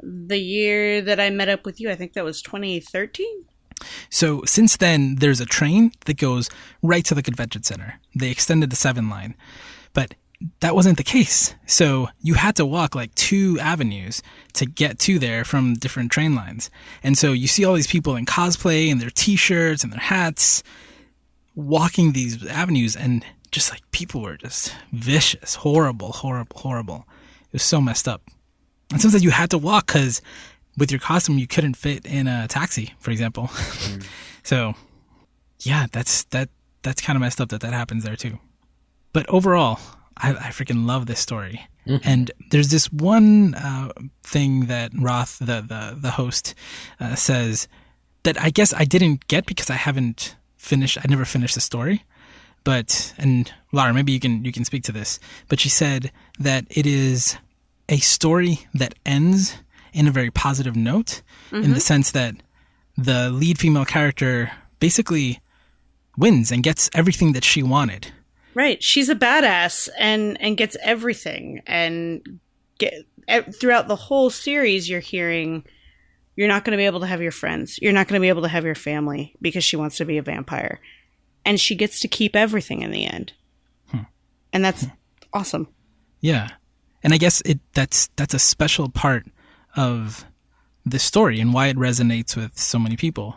[0.00, 3.44] The year that I met up with you, I think that was 2013.
[4.11, 6.51] So since then, there's a train that goes
[6.83, 8.01] right to the convention center.
[8.14, 9.35] They extended the seven line,
[9.92, 10.14] but
[10.61, 11.55] that wasn't the case.
[11.66, 14.23] So you had to walk like two avenues
[14.55, 16.70] to get to there from different train lines.
[17.03, 20.62] And so you see all these people in cosplay and their t-shirts and their hats
[21.55, 27.07] walking these avenues and just like people were just vicious, horrible, horrible, horrible.
[27.47, 28.23] It was so messed up.
[28.90, 30.20] And sometimes you had to walk because
[30.76, 33.48] with your costume you couldn't fit in a taxi, for example.
[34.42, 34.74] so
[35.60, 36.48] yeah, that's that
[36.82, 38.38] that's kind of messed up that that happens there too.
[39.12, 39.78] But overall,
[40.16, 41.66] I, I freaking love this story.
[42.02, 46.54] And there's this one uh, thing that Roth, the the the host,
[46.98, 47.68] uh, says
[48.22, 50.98] that I guess I didn't get because I haven't finished.
[50.98, 52.04] I never finished the story.
[52.64, 55.20] But and Lara, maybe you can you can speak to this.
[55.48, 57.37] But she said that it is
[57.88, 59.56] a story that ends
[59.94, 61.78] in a very positive note, in the mm-hmm.
[61.78, 62.35] sense that
[62.96, 65.40] the lead female character basically
[66.18, 68.12] wins and gets everything that she wanted.
[68.54, 68.83] Right.
[68.83, 72.40] She's a badass and and gets everything and
[72.78, 72.94] get
[73.54, 75.64] throughout the whole series you're hearing
[76.37, 77.78] you're not going to be able to have your friends.
[77.80, 80.18] You're not going to be able to have your family because she wants to be
[80.18, 80.80] a vampire.
[81.44, 83.33] And she gets to keep everything in the end.
[83.88, 83.98] Hmm.
[84.52, 84.90] And that's hmm.
[85.33, 85.68] awesome.
[86.20, 86.48] Yeah.
[87.02, 89.26] And I guess it that's that's a special part
[89.76, 90.24] of
[90.84, 93.37] this story and why it resonates with so many people.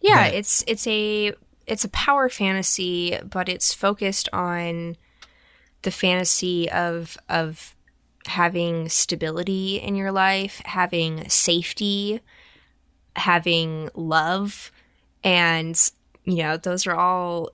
[0.00, 1.32] Yeah, it's it's a
[1.66, 4.96] it's a power fantasy, but it's focused on
[5.82, 7.74] the fantasy of of
[8.26, 12.20] having stability in your life, having safety,
[13.16, 14.70] having love,
[15.22, 15.90] and
[16.24, 17.50] you know those are all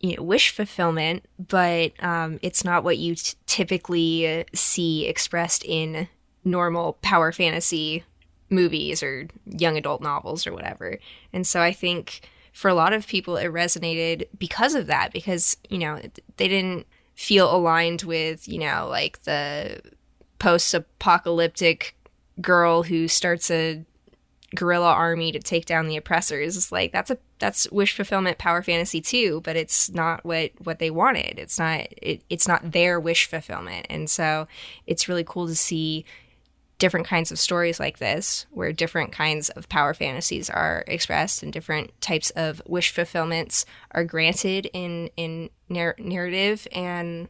[0.00, 6.08] you know, wish fulfillment, but um, it's not what you t- typically see expressed in
[6.44, 8.04] normal power fantasy
[8.50, 10.98] movies or young adult novels or whatever.
[11.32, 15.56] And so I think for a lot of people it resonated because of that because,
[15.70, 16.00] you know,
[16.36, 19.80] they didn't feel aligned with, you know, like the
[20.38, 21.96] post-apocalyptic
[22.40, 23.84] girl who starts a
[24.54, 26.56] guerrilla army to take down the oppressors.
[26.56, 30.78] It's like that's a that's wish fulfillment power fantasy too, but it's not what what
[30.78, 31.38] they wanted.
[31.38, 33.86] It's not it, it's not their wish fulfillment.
[33.88, 34.46] And so
[34.86, 36.04] it's really cool to see
[36.82, 41.52] different kinds of stories like this where different kinds of power fantasies are expressed and
[41.52, 47.28] different types of wish fulfillments are granted in in nar- narrative and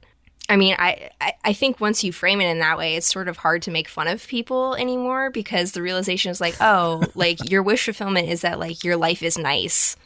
[0.49, 3.29] I mean, I, I, I think once you frame it in that way, it's sort
[3.29, 7.49] of hard to make fun of people anymore because the realization is like, oh, like
[7.49, 9.97] your wish fulfillment is that like your life is nice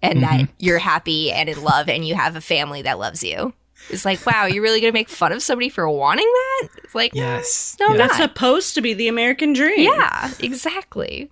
[0.00, 0.52] and that mm-hmm.
[0.58, 3.52] you're happy and in love and you have a family that loves you.
[3.88, 6.68] It's like, wow, you're really gonna make fun of somebody for wanting that?
[6.84, 7.76] It's like, Yes.
[7.80, 8.06] no, I'm Yeah.
[8.06, 9.90] That's supposed to be the American dream.
[9.92, 11.30] yeah, exactly.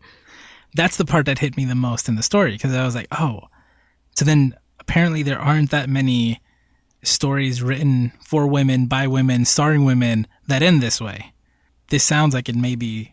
[0.75, 3.09] That's the part that hit me the most in the story because I was like,
[3.13, 3.43] oh,
[4.17, 6.41] so then apparently there aren't that many
[7.03, 11.33] stories written for women by women starring women that end this way.
[11.91, 13.13] This sounds like it may be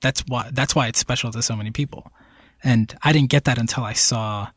[0.00, 2.10] that's why that's why it's special to so many people.
[2.64, 4.48] And I didn't get that until I saw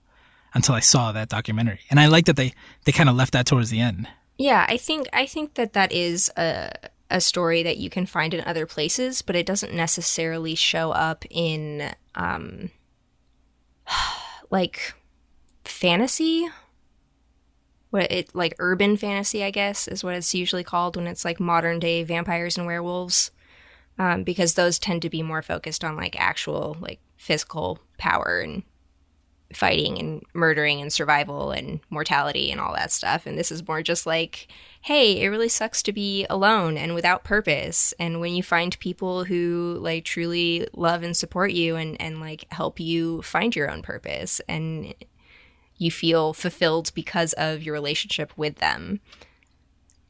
[0.56, 1.82] until I saw that documentary.
[1.92, 2.54] And I like that they
[2.86, 4.08] they kind of left that towards the end.
[4.38, 6.72] Yeah, I think I think that that is a
[7.12, 11.26] a story that you can find in other places, but it doesn't necessarily show up
[11.30, 12.72] in um
[14.50, 14.94] like
[15.66, 16.48] fantasy.
[17.92, 21.40] What it like urban fantasy, I guess, is what it's usually called when it's like
[21.40, 23.32] modern day vampires and werewolves.
[23.98, 28.64] Um, because those tend to be more focused on like actual like physical power and
[29.56, 33.26] fighting and murdering and survival and mortality and all that stuff.
[33.26, 34.48] And this is more just like,
[34.82, 37.94] hey, it really sucks to be alone and without purpose.
[38.00, 42.46] And when you find people who like truly love and support you and, and like
[42.52, 44.94] help you find your own purpose and
[45.78, 49.00] you feel fulfilled because of your relationship with them.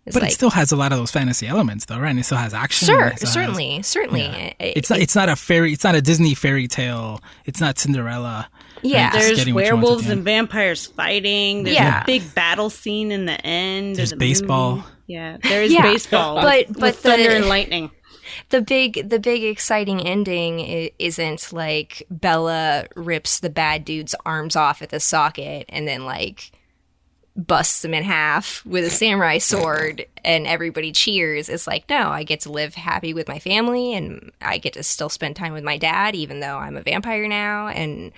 [0.05, 2.11] It's But like, it still has a lot of those fantasy elements though, right?
[2.11, 2.85] And it still has action.
[2.85, 4.21] sure, still has- certainly, certainly.
[4.21, 4.53] Yeah.
[4.59, 4.99] It- It's not.
[4.99, 5.73] It's not a fairy.
[5.73, 7.21] It's not a Disney fairy tale.
[7.45, 8.47] It's not Cinderella.
[8.85, 9.11] Yeah.
[9.11, 11.63] Just There's getting what you want at werewolves and vampires fighting.
[11.63, 12.03] There's Yeah.
[12.03, 13.95] a big battle scene in the end.
[13.95, 14.77] There's the baseball.
[14.77, 14.87] movie.
[15.07, 16.35] Yeah, there is Yeah, baseball.
[16.41, 17.91] but- with, but with thunder and lightning.
[18.49, 24.81] the big the big exciting ending isn't like Bella rips the bad dude's arms off
[24.81, 26.51] at the socket and then like
[27.37, 31.49] busts them in half with a samurai sword and everybody cheers.
[31.49, 34.83] It's like, no, I get to live happy with my family and I get to
[34.83, 38.11] still spend time with my dad even though I'm a vampire now and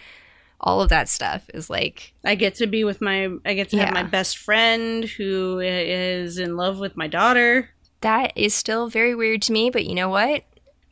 [0.59, 3.77] all of that stuff is like I get to be with my I get to
[3.77, 3.85] Yeah.
[3.85, 7.69] have my best friend who is in love with my daughter.
[8.01, 10.43] that is still very weird to me, but you know what?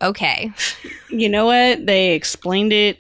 [0.02, 0.52] Okay.
[1.10, 1.86] You know what?
[1.86, 2.98] They explained it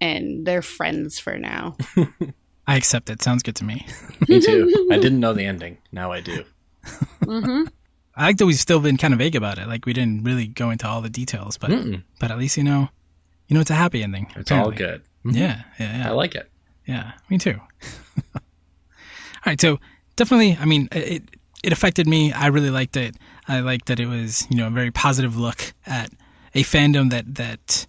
[0.00, 1.76] and they're friends for now.
[2.66, 3.22] I accept it.
[3.22, 3.86] Sounds good to me.
[4.28, 4.86] Me too.
[4.92, 5.78] I didn't know the ending.
[5.90, 6.44] Now I do.
[7.24, 7.64] Mm-hmm.
[8.14, 9.66] I like that we've still been kind of vague about it.
[9.66, 12.02] Like we didn't really go into all the details, but Mm-mm.
[12.20, 12.88] but at least you know,
[13.48, 14.28] you know, it's a happy ending.
[14.36, 15.02] It's all good.
[15.24, 15.36] Mhm.
[15.36, 16.08] Yeah, yeah, yeah.
[16.08, 16.50] I like it.
[16.86, 17.60] Yeah, me too.
[18.34, 18.40] All
[19.46, 19.78] right, so
[20.16, 21.22] definitely, I mean, it
[21.62, 22.32] it affected me.
[22.32, 23.16] I really liked it.
[23.48, 26.10] I liked that it was, you know, a very positive look at
[26.54, 27.86] a fandom that that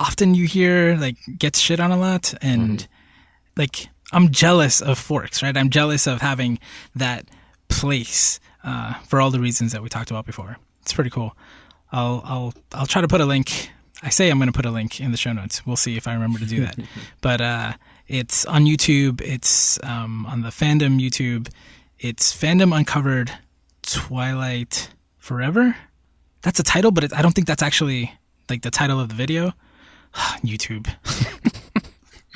[0.00, 2.86] often you hear like gets shit on a lot, and
[3.56, 5.56] like I'm jealous of Forks, right?
[5.56, 6.58] I'm jealous of having
[6.94, 7.28] that
[7.68, 10.56] place uh, for all the reasons that we talked about before.
[10.82, 11.36] It's pretty cool.
[11.92, 13.70] I'll I'll I'll try to put a link.
[14.04, 15.66] I say I'm going to put a link in the show notes.
[15.66, 16.78] We'll see if I remember to do that.
[17.20, 17.72] but uh,
[18.06, 19.20] it's on YouTube.
[19.22, 21.48] It's um, on the fandom YouTube.
[21.98, 23.32] It's fandom uncovered
[23.82, 25.74] Twilight Forever.
[26.42, 28.14] That's a title, but it, I don't think that's actually
[28.50, 29.52] like the title of the video.
[30.44, 30.86] YouTube.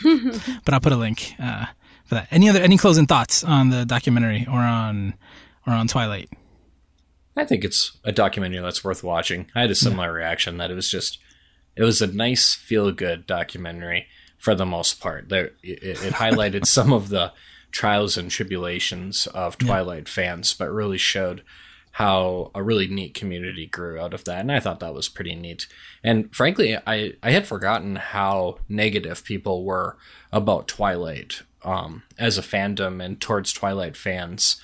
[0.65, 1.67] but I'll put a link uh,
[2.07, 2.29] for that.
[2.31, 5.15] Any other any closing thoughts on the documentary or on
[5.67, 6.31] or on Twilight?
[7.39, 9.47] I think it's a documentary that's worth watching.
[9.55, 11.19] I had a similar reaction that it was just,
[11.79, 15.29] it was a nice feel good documentary for the most part.
[15.29, 17.33] There, it, it highlighted some of the
[17.71, 21.43] trials and tribulations of Twilight fans, but really showed
[21.93, 24.41] how a really neat community grew out of that.
[24.41, 25.67] And I thought that was pretty neat.
[26.03, 29.97] And frankly, I, I had forgotten how negative people were
[30.33, 34.61] about Twilight um, as a fandom and towards Twilight fans.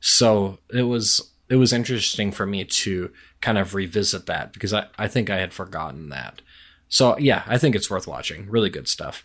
[0.00, 4.86] So it was it was interesting for me to kind of revisit that because I,
[4.98, 6.40] I think I had forgotten that.
[6.88, 8.48] So yeah, I think it's worth watching.
[8.48, 9.24] Really good stuff.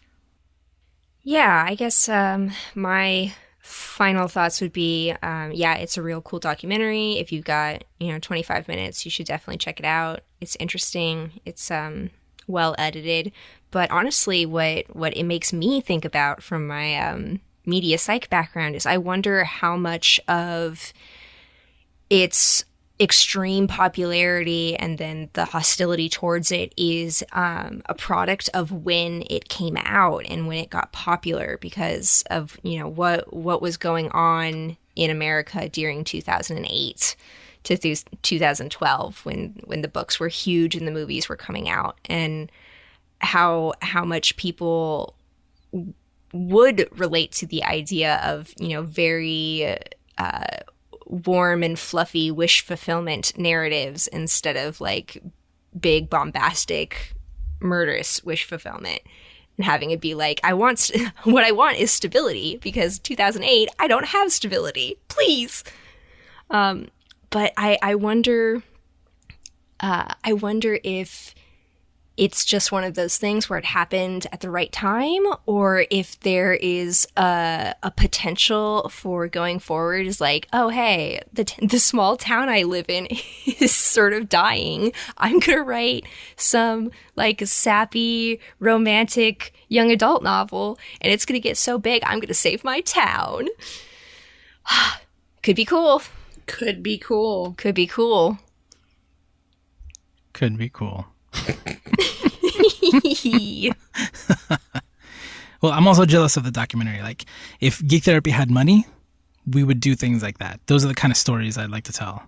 [1.21, 6.39] Yeah, I guess um, my final thoughts would be um, yeah, it's a real cool
[6.39, 7.13] documentary.
[7.13, 10.21] If you've got, you know, 25 minutes, you should definitely check it out.
[10.41, 12.09] It's interesting, it's um,
[12.47, 13.31] well edited.
[13.71, 18.75] But honestly, what, what it makes me think about from my um, media psych background
[18.75, 20.91] is I wonder how much of
[22.09, 22.65] its
[23.01, 29.47] extreme popularity and then the hostility towards it is um, a product of when it
[29.47, 34.09] came out and when it got popular because of you know what what was going
[34.09, 37.15] on in America during 2008
[37.63, 41.97] to th- 2012 when when the books were huge and the movies were coming out
[42.05, 42.51] and
[43.21, 45.15] how how much people
[46.33, 49.77] would relate to the idea of you know very
[50.17, 50.57] uh,
[51.09, 55.21] warm and fluffy wish fulfillment narratives instead of like
[55.77, 57.13] big bombastic
[57.59, 59.01] murderous wish fulfillment.
[59.57, 63.69] And having it be like i want st- what i want is stability because 2008
[63.77, 64.97] i don't have stability.
[65.09, 65.63] Please.
[66.49, 66.87] Um
[67.29, 68.63] but i i wonder
[69.81, 71.35] uh i wonder if
[72.19, 76.19] it's just one of those things where it happened at the right time, or if
[76.19, 81.79] there is a, a potential for going forward is like, oh, hey, the, t- the
[81.79, 83.07] small town I live in
[83.45, 84.91] is sort of dying.
[85.17, 86.05] I'm going to write
[86.35, 92.19] some like sappy, romantic young adult novel, and it's going to get so big, I'm
[92.19, 93.47] going to save my town.
[95.41, 96.01] Could be cool.
[96.47, 97.53] Could be cool.
[97.57, 98.39] Could be cool.
[100.33, 101.07] Could be cool.
[105.61, 107.01] Well, I'm also jealous of the documentary.
[107.01, 107.25] Like,
[107.59, 108.85] if Geek Therapy had money,
[109.45, 110.59] we would do things like that.
[110.67, 112.23] Those are the kind of stories I'd like to tell.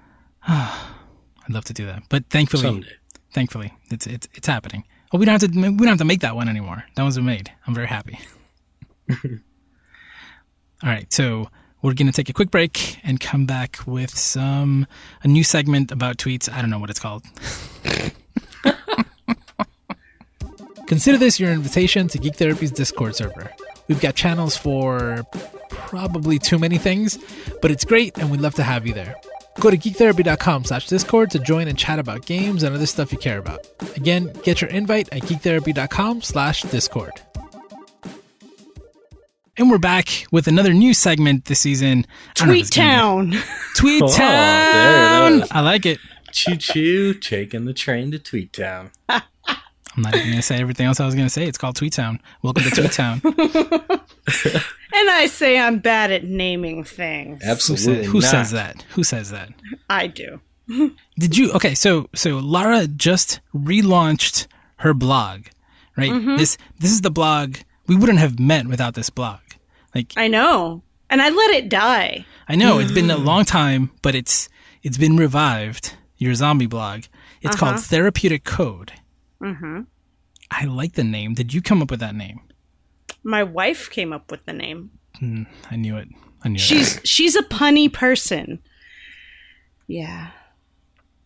[0.46, 2.88] I'd love to do that, but thankfully, Someday.
[3.32, 4.84] thankfully, it's it's it's happening.
[5.12, 6.84] Oh, we don't have to we don't have to make that one anymore.
[6.96, 7.50] That one's been made.
[7.66, 8.18] I'm very happy.
[9.24, 11.48] All right, so
[11.82, 14.86] we're gonna take a quick break and come back with some
[15.22, 16.52] a new segment about tweets.
[16.52, 17.24] I don't know what it's called.
[20.86, 23.52] Consider this your invitation to Geek Therapy's Discord server.
[23.88, 25.24] We've got channels for
[25.68, 27.18] probably too many things,
[27.60, 29.16] but it's great and we'd love to have you there.
[29.58, 33.18] Go to geektherapy.com slash discord to join and chat about games and other stuff you
[33.18, 33.66] care about.
[33.96, 37.12] Again, get your invite at geektherapy.com slash discord.
[39.58, 42.06] And we're back with another new segment this season.
[42.28, 43.44] I don't know if Tweet it's gonna be- Town.
[43.76, 45.38] Tweet Oh, Town.
[45.38, 45.48] there.
[45.50, 45.98] I like it.
[46.32, 48.90] Choo choo, taking the train to Tweet Town.
[49.96, 51.46] I'm not even going to say everything else I was going to say.
[51.46, 52.20] It's called Tweet Town.
[52.42, 53.22] Welcome to Tweet Town.
[54.96, 57.44] And I say I'm bad at naming things.
[57.44, 57.84] Who, Absolutely.
[57.84, 58.30] said, who not.
[58.30, 58.82] says that?
[58.94, 59.50] Who says that?
[59.90, 60.40] I do.
[61.18, 61.52] Did you?
[61.52, 65.48] Okay, so so Lara just relaunched her blog,
[65.98, 66.10] right?
[66.10, 66.38] Mm-hmm.
[66.38, 67.56] This this is the blog.
[67.86, 69.40] We wouldn't have met without this blog.
[69.94, 70.82] Like I know.
[71.10, 72.24] And I let it die.
[72.48, 73.26] I know it's been a mm-hmm.
[73.26, 74.48] long time, but it's
[74.82, 75.94] it's been revived.
[76.16, 77.04] Your zombie blog.
[77.42, 77.72] It's uh-huh.
[77.72, 78.92] called Therapeutic Code.
[79.42, 79.82] Mm-hmm.
[80.50, 81.34] I like the name.
[81.34, 82.40] Did you come up with that name?
[83.22, 84.90] My wife came up with the name.
[85.70, 86.08] I knew it.
[86.44, 86.60] I knew it.
[86.60, 88.60] She's she's a punny person.
[89.86, 90.28] Yeah.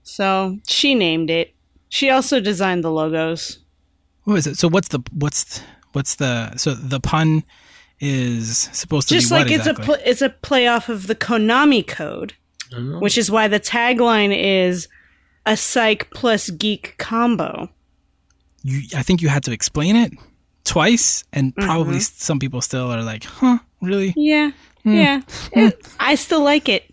[0.02, 1.54] So she named it.
[1.88, 3.58] She also designed the logos.
[4.24, 4.58] What is it?
[4.58, 5.60] So what's the what's
[5.92, 7.42] what's the so the pun
[7.98, 9.82] is supposed to Just be what like it's exactly?
[9.82, 12.34] a pl- it's a play off of the Konami code,
[13.00, 14.88] which is why the tagline is
[15.46, 17.68] a psych plus geek combo.
[18.62, 20.12] You, I think you had to explain it
[20.64, 22.16] twice, and probably Mm-hmm.
[22.18, 24.50] some people still are like, "Huh, really?" Yeah.
[24.82, 24.94] Hmm.
[24.94, 25.20] Yeah.
[25.52, 26.84] It- I still like it.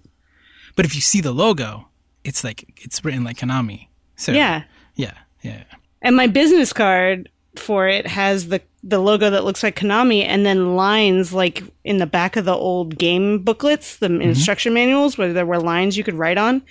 [0.75, 1.87] But if you see the logo,
[2.23, 3.87] it's like it's written like Konami.
[4.15, 4.63] So Yeah.
[4.95, 5.63] yeah, yeah.
[6.01, 10.45] And my business card for it has the the logo that looks like Konami and
[10.45, 15.33] then lines like in the back of the old game booklets, the instruction manuals where
[15.33, 16.61] there were lines you could write on.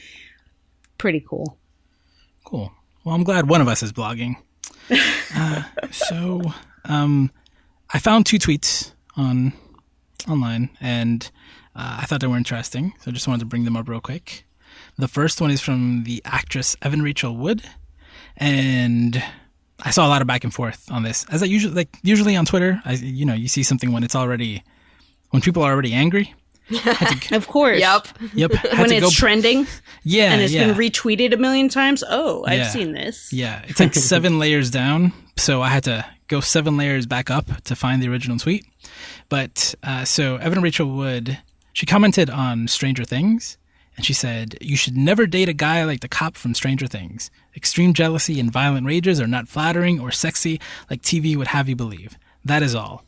[0.99, 1.59] Pretty cool.
[2.45, 2.73] Cool.
[3.05, 4.37] Well, I'm glad one of us is blogging.
[5.35, 6.43] Uh, so,
[6.85, 7.31] um,
[7.91, 9.53] I found two tweets on
[10.29, 11.31] online, and
[11.75, 12.95] uh, I thought they were interesting.
[13.01, 14.45] So, I just wanted to bring them up real quick.
[14.99, 17.63] The first one is from the actress Evan Rachel Wood,
[18.37, 19.23] and
[19.81, 21.27] I saw a lot of back and forth on this.
[21.31, 24.17] As I usually like, usually on Twitter, I you know you see something when it's
[24.17, 24.63] already
[25.31, 26.35] when people are already angry.
[27.33, 27.79] Of course.
[27.81, 28.09] Yep.
[28.35, 28.53] Yep.
[28.55, 29.67] Had When to it's go, trending
[30.03, 30.67] yeah, and it's yeah.
[30.67, 32.03] been retweeted a million times.
[32.09, 32.69] Oh, I've Yeah.
[32.69, 33.33] seen this.
[33.33, 35.13] Yeah, it's like seven layers down.
[35.37, 38.67] So I had to go seven layers back up to find the original tweet.
[39.29, 41.39] But uh, so Evan Rachel Wood,
[41.73, 43.59] she commented on Stranger Things,
[43.97, 47.31] and she said, "You should never date a guy like the cop from Stranger Things.
[47.57, 50.61] Extreme jealousy and violent rages are not flattering or sexy
[50.91, 52.17] like TV would have you believe.
[52.45, 53.05] That is all."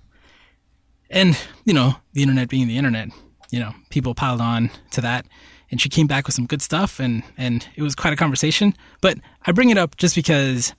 [1.11, 3.09] And you know, the internet being the internet,
[3.51, 5.27] you know, people piled on to that.
[5.71, 8.75] And she came back with some good stuff, and and it was quite a conversation.
[9.03, 10.75] But I bring it up just because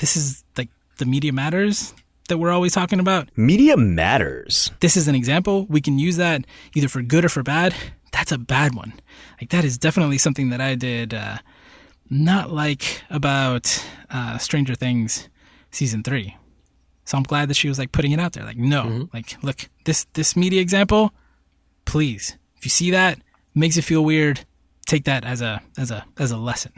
[0.00, 1.94] this is like the media matters
[2.28, 3.28] that we're always talking about.
[3.36, 4.72] Media matters.
[4.80, 5.66] This is an example.
[5.66, 6.44] We can use that
[6.74, 7.76] either for good or for bad.
[8.10, 8.94] That's a bad one.
[9.40, 11.38] Like that is definitely something that I did uh,
[12.10, 15.28] not like about uh, Stranger Things
[15.70, 16.36] season three.
[17.04, 18.44] So I'm glad that she was like putting it out there.
[18.44, 21.12] Like, no, like, look, this this media example,
[21.86, 23.18] please, if you see that
[23.54, 24.44] makes you feel weird,
[24.86, 26.72] take that as a as a as a lesson.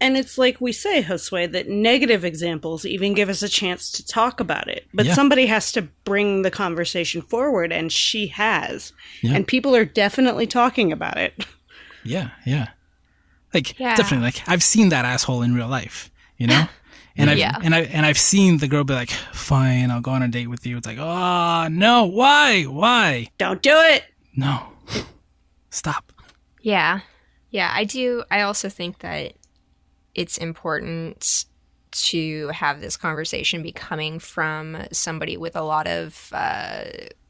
[0.00, 4.04] And it's like we say, Josué, that negative examples even give us a chance to
[4.06, 4.86] talk about it.
[4.92, 5.14] But Yeah.
[5.14, 8.92] somebody has to bring the conversation forward, and she has.
[9.22, 9.34] Yeah.
[9.34, 11.46] And people are definitely talking about it.
[12.04, 12.68] Yeah, yeah.
[13.54, 13.96] Like Yeah.
[13.96, 16.66] definitely like I've seen that asshole in real life, you know?
[17.16, 17.56] And I've Yeah.
[17.62, 20.48] and I and I've seen the girl be like, "Fine, I'll go on a date
[20.48, 22.04] with you." It's like, "Oh, no.
[22.06, 22.64] Why?
[22.64, 23.28] Why?
[23.38, 24.02] Don't do it.
[24.36, 24.68] No.
[25.70, 26.12] Stop."
[26.60, 27.00] Yeah.
[27.50, 28.24] Yeah, I do.
[28.30, 29.34] I also think that
[30.14, 31.44] it's important
[31.92, 36.84] to have this conversation be coming from somebody with a lot of uh,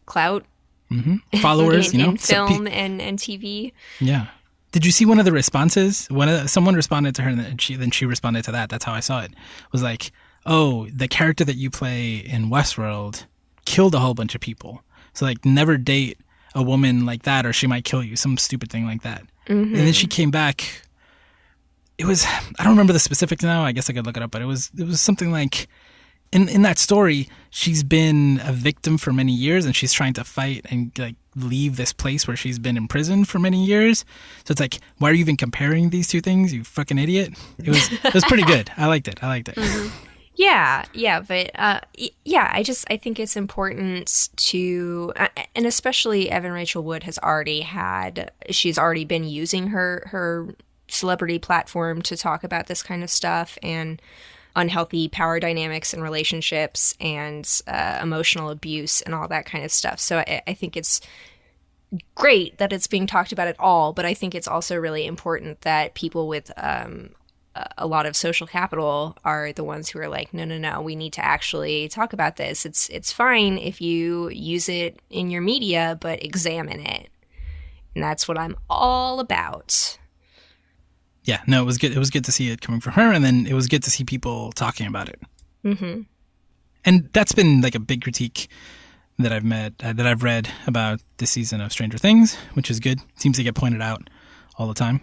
[0.06, 0.44] clout
[1.42, 2.12] Followers, in, you know?
[2.12, 3.72] in So pe- film and, and TV.
[4.00, 4.28] yeah.
[4.72, 6.06] Did you see one of the responses?
[6.08, 8.70] One of the, someone responded to her and she then she responded to that.
[8.70, 9.32] That's how I saw it.
[9.72, 10.10] Was like,
[10.46, 13.26] "Oh, the character that you play in Westworld
[13.66, 14.82] killed a whole bunch of people.
[15.12, 16.18] So like never date
[16.54, 19.22] a woman like that or she might kill you, some stupid thing like that."
[19.72, 20.16] And then she mm-hmm.
[20.16, 20.84] came back
[21.98, 23.64] it was I don't remember the specifics now.
[23.64, 25.68] I guess I could look it up, but it was it was something like
[26.32, 30.24] in in that story, she's been a victim for many years and she's trying to
[30.24, 34.04] fight and like leave this place where she's been imprisoned for many years.
[34.44, 36.52] So it's like, why are you even comparing these two things?
[36.52, 37.34] You fucking idiot.
[37.58, 38.70] It was it was pretty good.
[38.76, 39.22] I liked it.
[39.22, 39.56] I liked it.
[39.56, 40.10] Mm-hmm.
[40.36, 41.80] Yeah, yeah, but uh,
[42.24, 47.18] yeah, I just I think it's important to, uh, and especially Evan Rachel Wood has
[47.18, 50.56] already had, she's already been using her her
[50.88, 54.02] celebrity platform to talk about this kind of stuff and
[54.56, 60.00] unhealthy power dynamics and relationships and uh, emotional abuse and all that kind of stuff.
[60.00, 61.00] So I, I think it's
[62.16, 65.60] great that it's being talked about at all, but I think it's also really important
[65.62, 67.10] that people with um,
[67.54, 70.96] a- lot of social capital are the ones who are like, no, no, no, we
[70.96, 72.66] need to actually talk about this.
[72.66, 77.08] It's it's fine if you use it in your media, but examine it,
[77.94, 79.98] and that's what I'm all about.
[81.24, 81.92] Yeah, no, it was good.
[81.92, 83.90] It was good to see it coming from her, and then it was good to
[83.90, 85.20] see people talking about it.
[85.64, 86.02] Mm-hmm.
[86.84, 88.48] And that's been like a big critique
[89.18, 92.80] that I've met uh, that I've read about this season of Stranger Things, which is
[92.80, 93.00] good.
[93.16, 94.10] Seems to get pointed out
[94.58, 95.00] all the time.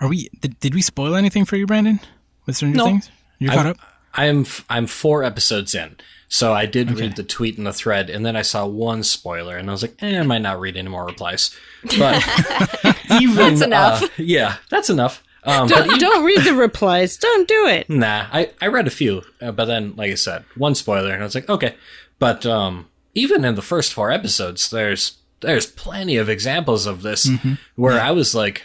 [0.00, 0.28] Are we?
[0.40, 2.00] Did, did we spoil anything for you, Brandon,
[2.46, 2.84] with Stranger No.
[2.86, 3.10] Things?
[3.38, 3.78] You're caught I've, up.
[4.14, 5.96] I'm I'm four episodes in,
[6.28, 9.56] so I did read the tweet and the thread, and then I saw one spoiler,
[9.56, 11.54] and I was like, eh, I might not read any more replies.
[11.98, 12.24] But
[13.20, 14.02] even That's enough.
[14.02, 15.22] uh, yeah, that's enough.
[15.44, 17.16] Um, Don't, don't read the replies.
[17.16, 17.88] Don't do it.
[17.90, 21.22] Nah, I, I read a few, uh, but then, like I said, one spoiler, and
[21.22, 21.74] I was like, okay.
[22.18, 27.30] But um, even in the first four episodes, there's there's plenty of examples of this
[27.76, 28.64] where I was like,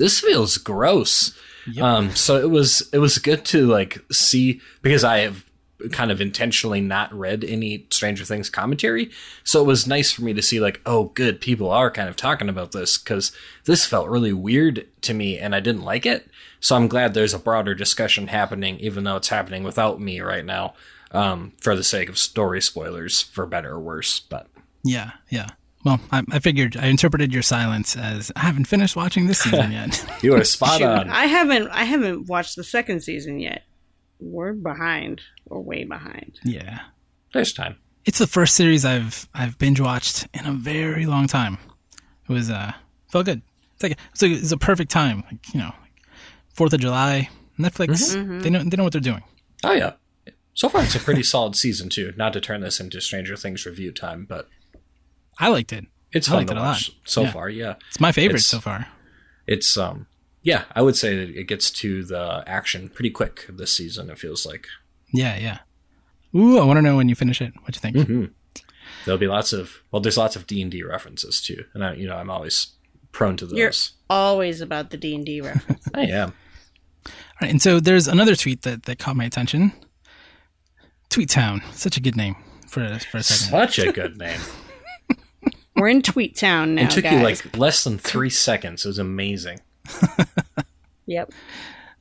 [0.00, 1.38] this feels gross.
[1.84, 5.44] Um, so it was it was good to like see because I have
[5.92, 9.10] kind of intentionally not read any Stranger Things commentary,
[9.44, 12.16] so it was nice for me to see like, oh, good, people are kind of
[12.16, 13.30] talking about this because
[13.66, 16.28] this felt really weird to me and I didn't like it.
[16.60, 20.44] So I'm glad there's a broader discussion happening, even though it's happening without me right
[20.44, 20.74] now,
[21.12, 24.18] um, for the sake of story spoilers, for better or worse.
[24.18, 24.48] But
[24.82, 25.48] Yeah, yeah.
[25.84, 29.72] Well, I, I figured I interpreted your silence as I haven't finished watching this season
[29.72, 30.04] yet.
[30.22, 31.08] you are spot Shoot, on.
[31.10, 31.68] I haven't.
[31.68, 33.62] I haven't watched the second season yet.
[34.18, 35.22] We're behind.
[35.46, 36.38] We're way behind.
[36.44, 36.80] yeah,
[37.32, 37.76] There's time.
[38.04, 41.56] it's the first series I've I've binge watched in a very long time.
[42.28, 42.72] It was uh
[43.08, 43.40] felt good.
[43.74, 45.24] It's like it's a, it's a perfect time.
[45.30, 45.72] Like you know,
[46.52, 48.12] Fourth of July, Netflix.
[48.42, 49.22] They know they know what they're doing.
[49.64, 49.92] Oh yeah.
[50.52, 52.12] So far, it's a pretty solid season too.
[52.18, 54.48] Not to turn this into Stranger Things review time, but
[55.40, 55.86] I liked it.
[56.12, 56.66] it's I fun liked to it a lot.
[56.68, 57.32] watch so Yeah.
[57.32, 57.48] far.
[57.48, 58.86] Yeah, It's my favorite It's- so far.
[59.46, 60.06] it's um,
[60.42, 60.64] yeah.
[60.74, 64.10] I would say that it gets to the action pretty quick this season.
[64.10, 64.66] It feels like
[65.12, 65.58] Yeah, yeah.
[66.38, 67.52] Ooh, I want to know when you finish it.
[67.62, 68.30] What do you think?
[69.04, 71.94] there'll be lots of well, there's lots of D and D references too, and I,
[71.94, 72.68] you know, I'm always
[73.12, 73.58] prone to those.
[73.58, 73.72] You're
[74.08, 75.86] always about the D and D reference.
[75.94, 76.32] I am.
[77.06, 77.12] All
[77.42, 79.72] right, and so there's another tweet that, that caught my attention.
[81.08, 82.36] Tweet Town, such a good name
[82.68, 83.50] for a, for a second.
[83.50, 84.38] Such a good name.
[85.80, 87.12] We're in Tweet Town now, It took guys.
[87.14, 88.84] you like less than three seconds.
[88.84, 89.60] It was amazing.
[91.06, 91.32] yep.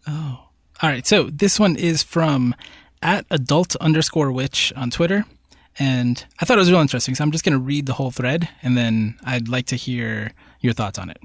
[0.07, 0.45] Oh.
[0.81, 2.55] All right, so this one is from
[3.01, 5.25] at adult underscore witch on Twitter.
[5.77, 7.15] And I thought it was real interesting.
[7.15, 10.33] So I'm just going to read the whole thread and then I'd like to hear
[10.59, 11.17] your thoughts on it.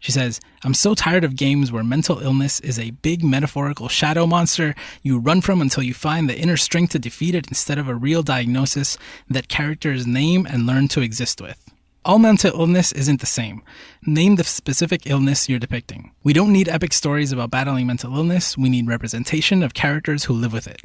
[0.00, 4.26] She says, I'm so tired of games where mental illness is a big metaphorical shadow
[4.26, 7.88] monster you run from until you find the inner strength to defeat it instead of
[7.88, 8.96] a real diagnosis
[9.28, 11.63] that characters name and learn to exist with.
[12.04, 13.62] All mental illness isn't the same.
[14.04, 16.12] Name the specific illness you're depicting.
[16.22, 18.58] We don't need epic stories about battling mental illness.
[18.58, 20.82] We need representation of characters who live with it.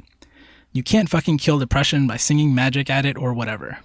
[0.71, 3.79] You can't fucking kill depression by singing magic at it or whatever.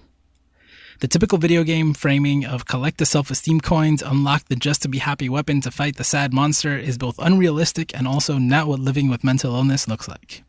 [1.01, 4.87] The typical video game framing of collect the self esteem coins, unlock the just to
[4.87, 8.79] be happy weapon to fight the sad monster is both unrealistic and also not what
[8.79, 10.44] living with mental illness looks like.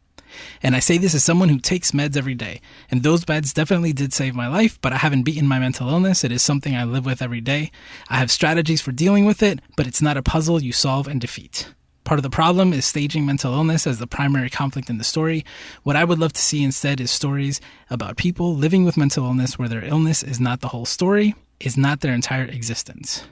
[0.62, 2.60] And I say this as someone who takes meds every day.
[2.90, 6.24] And those meds definitely did save my life, but I haven't beaten my mental illness.
[6.24, 7.70] It is something I live with every day.
[8.08, 11.20] I have strategies for dealing with it, but it's not a puzzle you solve and
[11.20, 11.72] defeat.
[12.04, 15.44] Part of the problem is staging mental illness as the primary conflict in the story.
[15.82, 17.60] What I would love to see instead is stories
[17.90, 21.76] about people living with mental illness where their illness is not the whole story, is
[21.76, 23.24] not their entire existence.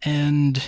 [0.00, 0.62] And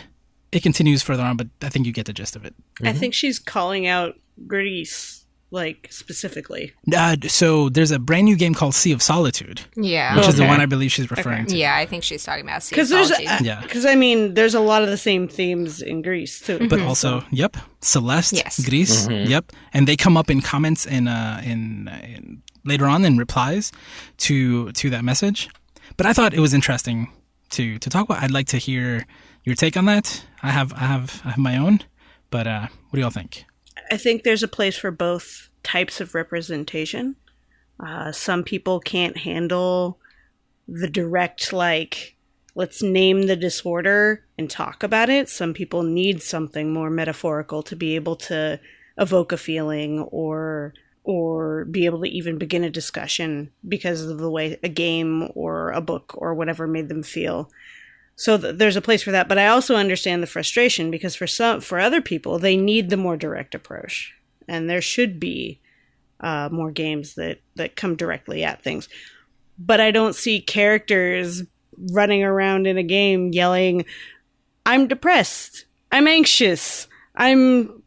[0.53, 2.55] it continues further on, but I think you get the gist of it.
[2.83, 4.17] I think she's calling out
[4.47, 6.73] Gris, like specifically.
[6.95, 10.17] Uh, so there's a brand new game called Sea of Solitude, Yeah.
[10.17, 11.57] which is the one I believe she's referring to.
[11.57, 13.47] Yeah, I think she's talking about Sea of Because there's, Solitude.
[13.47, 13.61] Yeah.
[13.63, 16.67] because I mean, there's a lot of the same themes in Gris too.
[16.69, 18.65] But also, yep, Celeste, Yes.
[18.69, 23.17] Gris, yep, and they come up in comments in uh, in, in later on in
[23.19, 23.71] replies
[24.19, 25.49] to to that message.
[25.97, 27.13] But I thought it was interesting
[27.51, 28.23] to to talk about.
[28.23, 29.07] I'd like to hear
[29.45, 30.25] your take on that.
[30.43, 31.81] I have I have I have my own,
[32.31, 33.45] but uh, what do y'all think?
[33.95, 37.15] I think there's a place for both types of representation.
[37.79, 40.01] Uh, some people can't handle
[40.67, 42.17] the direct, like,
[42.57, 45.29] let's name the disorder and talk about it.
[45.29, 48.59] Some people need something more metaphorical to be able to
[48.99, 50.75] evoke a feeling or
[51.05, 55.71] or be able to even begin a discussion because of the way a game or
[55.71, 57.49] a book or whatever made them feel.
[58.17, 61.27] So th- there's a place for that, but I also understand the frustration because for
[61.27, 64.15] some for other people they need the more direct approach,
[64.47, 65.61] and there should be
[66.21, 68.89] uh, more games that that come directly at things.
[69.59, 71.43] But I don't see characters
[71.93, 73.85] running around in a game yelling,
[74.65, 75.65] "I'm depressed.
[75.91, 76.87] I'm anxious.
[77.17, 77.83] I'm."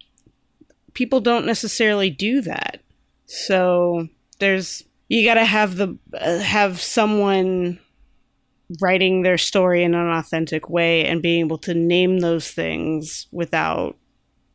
[0.93, 2.81] People don't necessarily do that,
[3.27, 4.07] so
[4.39, 7.79] there's you got to have the uh, have someone
[8.81, 13.97] writing their story in an authentic way and being able to name those things without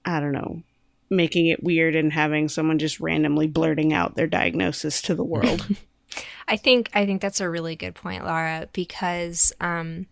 [0.05, 0.63] I don't know,
[1.11, 5.67] making it weird and having someone just randomly blurting out their diagnosis to the world.
[6.49, 10.07] I think I think that's a really good point, Lara, because um,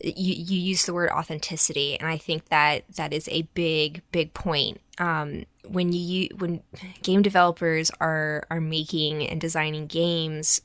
[0.00, 4.32] you, you use the word authenticity, and I think that that is a big, big
[4.32, 4.80] point.
[4.98, 6.62] Um, when you when
[7.02, 10.60] game developers are are making and designing games,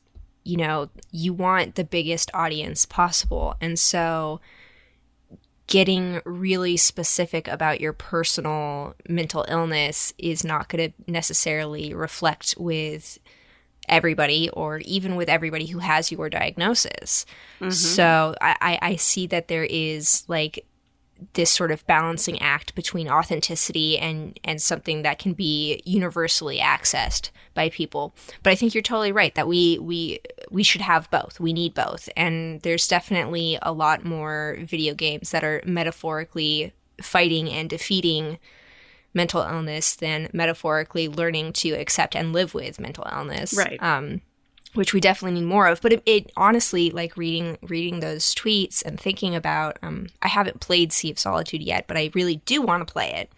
[0.49, 4.41] you know, you want the biggest audience possible, and so
[5.67, 13.19] getting really specific about your personal mental illness is not going to necessarily reflect with
[13.87, 17.25] everybody or even with everybody who has your diagnosis.
[17.59, 17.69] Mm-hmm.
[17.69, 20.65] So I, I see that there is like
[21.33, 27.29] this sort of balancing act between authenticity and and something that can be universally accessed
[27.53, 28.15] by people.
[28.43, 31.39] But I think you're totally right that we we we should have both.
[31.39, 32.09] We need both.
[32.15, 38.39] And there's definitely a lot more video games that are metaphorically fighting and defeating
[39.13, 43.55] mental illness than metaphorically learning to accept and live with mental illness.
[43.57, 43.81] Right.
[43.81, 44.21] Um,
[44.73, 45.81] which we definitely need more of.
[45.81, 50.61] But it, it, honestly, like reading reading those tweets and thinking about, um, I haven't
[50.61, 53.31] played Sea of Solitude yet, but I really do want to play it.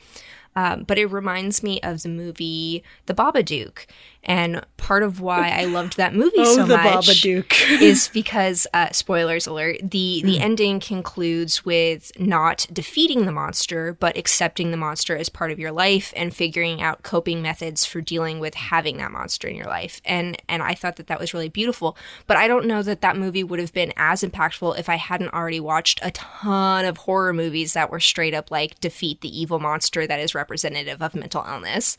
[0.55, 3.85] Um, but it reminds me of the movie The Babadook.
[4.23, 7.25] And part of why I loved that movie oh, so the much
[7.81, 10.41] is because, uh, spoilers alert, the, the mm.
[10.41, 15.71] ending concludes with not defeating the monster, but accepting the monster as part of your
[15.71, 20.01] life and figuring out coping methods for dealing with having that monster in your life.
[20.05, 21.97] And, and I thought that that was really beautiful.
[22.27, 25.33] But I don't know that that movie would have been as impactful if I hadn't
[25.33, 29.59] already watched a ton of horror movies that were straight up like defeat the evil
[29.59, 31.97] monster that is representative of mental illness.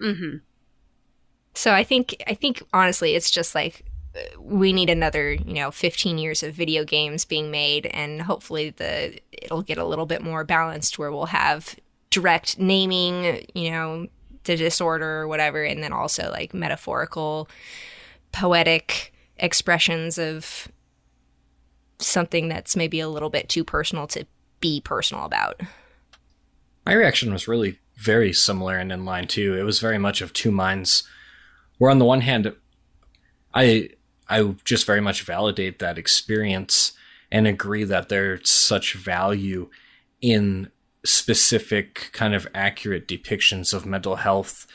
[0.00, 0.38] Mm-hmm.
[1.54, 3.84] So I think I think honestly, it's just like
[4.16, 8.70] uh, we need another you know 15 years of video games being made, and hopefully
[8.70, 11.76] the it'll get a little bit more balanced where we'll have
[12.10, 14.06] direct naming, you know,
[14.44, 17.48] the disorder or whatever, and then also like metaphorical,
[18.32, 20.68] poetic expressions of
[21.98, 24.26] something that's maybe a little bit too personal to
[24.60, 25.60] be personal about.
[26.84, 29.56] My reaction was really very similar and in line too.
[29.56, 31.04] It was very much of two minds
[31.82, 32.54] where on the one hand,
[33.52, 33.88] I
[34.28, 36.92] I just very much validate that experience
[37.28, 39.68] and agree that there's such value
[40.20, 40.70] in
[41.04, 44.68] specific kind of accurate depictions of mental health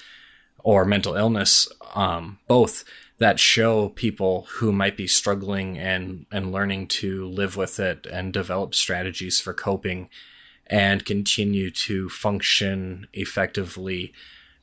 [0.66, 2.84] or mental illness, um, both
[3.20, 8.34] that show people who might be struggling and and learning to live with it and
[8.34, 10.10] develop strategies for coping
[10.66, 14.12] and continue to function effectively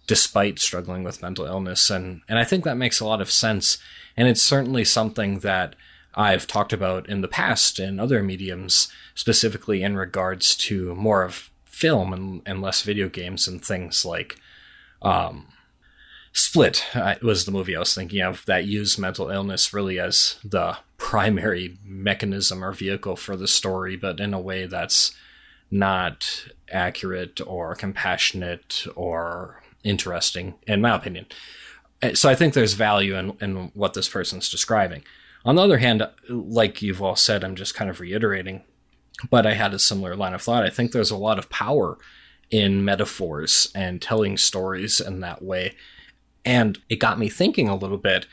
[0.07, 1.91] despite struggling with mental illness.
[1.91, 3.79] And, and I think that makes a lot of sense.
[4.17, 5.75] And it's certainly something that
[6.15, 11.51] I've talked about in the past in other mediums, specifically in regards to more of
[11.65, 14.37] film and, and less video games and things like
[15.03, 15.49] um,
[16.33, 20.37] Split uh, was the movie I was thinking of that used mental illness really as
[20.45, 25.15] the primary mechanism or vehicle for the story, but in a way that's
[25.71, 31.27] not accurate or compassionate or interesting, in my opinion.
[32.03, 35.05] Uh, so I think there's value in, in what this person's describing.
[35.45, 38.63] On the other hand, like you've all said, I'm just kind of reiterating,
[39.31, 40.65] but I had a similar line of thought.
[40.65, 41.99] I think there's a lot of power
[42.51, 45.75] in metaphors and telling stories in that way.
[46.45, 48.27] And it got me thinking a little bit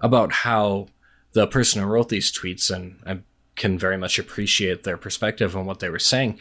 [0.00, 0.88] about how
[1.32, 3.20] the person who wrote these tweets, and I
[3.56, 6.38] can very much appreciate their perspective on what they were saying,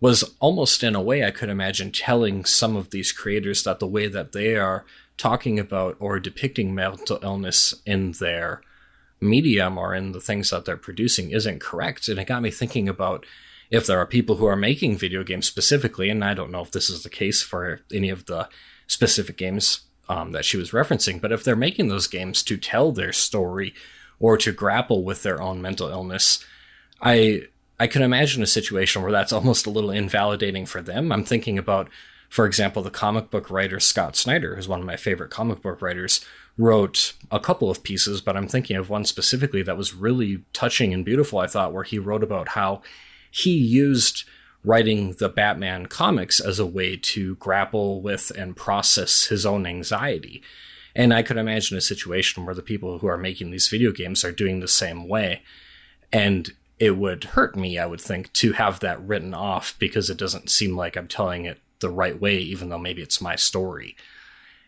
[0.00, 3.86] was almost in a way I could imagine telling some of these creators that the
[3.86, 4.84] way that they are
[5.16, 8.60] talking about or depicting mental illness in their
[9.20, 12.08] medium or in the things that they're producing isn't correct.
[12.08, 13.24] And it got me thinking about
[13.70, 16.70] if there are people who are making video games specifically, and I don't know if
[16.70, 18.48] this is the case for any of the
[18.86, 22.92] specific games um, that she was referencing, but if they're making those games to tell
[22.92, 23.74] their story
[24.20, 26.44] or to grapple with their own mental illness,
[27.00, 27.42] I
[27.78, 31.12] I can imagine a situation where that's almost a little invalidating for them.
[31.12, 31.88] I'm thinking about,
[32.28, 35.82] for example, the comic book writer Scott Snyder, who's one of my favorite comic book
[35.82, 36.24] writers,
[36.56, 40.94] wrote a couple of pieces, but I'm thinking of one specifically that was really touching
[40.94, 42.80] and beautiful, I thought, where he wrote about how
[43.30, 44.24] he used
[44.64, 50.42] writing the Batman comics as a way to grapple with and process his own anxiety.
[50.94, 54.24] And I could imagine a situation where the people who are making these video games
[54.24, 55.42] are doing the same way.
[56.10, 60.18] And it would hurt me, I would think, to have that written off because it
[60.18, 63.96] doesn't seem like I'm telling it the right way, even though maybe it's my story.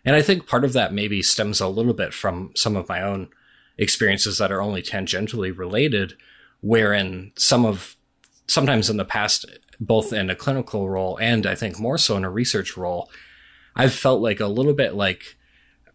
[0.04, 3.02] And I think part of that maybe stems a little bit from some of my
[3.02, 3.28] own
[3.76, 6.14] experiences that are only tangentially related,
[6.60, 7.96] wherein some of
[8.46, 9.44] sometimes in the past,
[9.78, 13.10] both in a clinical role and I think more so in a research role,
[13.76, 15.36] I've felt like a little bit like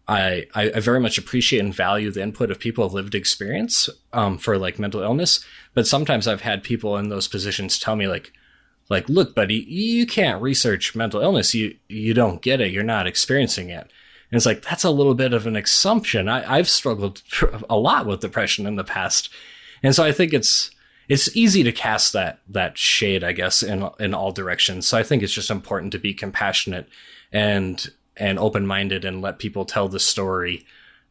[0.06, 4.36] I, I, very much appreciate and value the input of people of lived experience um,
[4.36, 5.42] for like mental illness.
[5.72, 8.32] But sometimes I've had people in those positions tell me like,
[8.90, 11.54] like, look, buddy, you can't research mental illness.
[11.54, 12.70] You you don't get it.
[12.70, 13.90] You're not experiencing it.
[14.30, 16.28] And it's like that's a little bit of an assumption.
[16.28, 17.22] I, I've struggled
[17.70, 19.30] a lot with depression in the past,
[19.82, 20.70] and so I think it's
[21.08, 24.86] it's easy to cast that that shade, I guess, in in all directions.
[24.86, 26.88] So I think it's just important to be compassionate
[27.32, 30.64] and and open minded and let people tell the story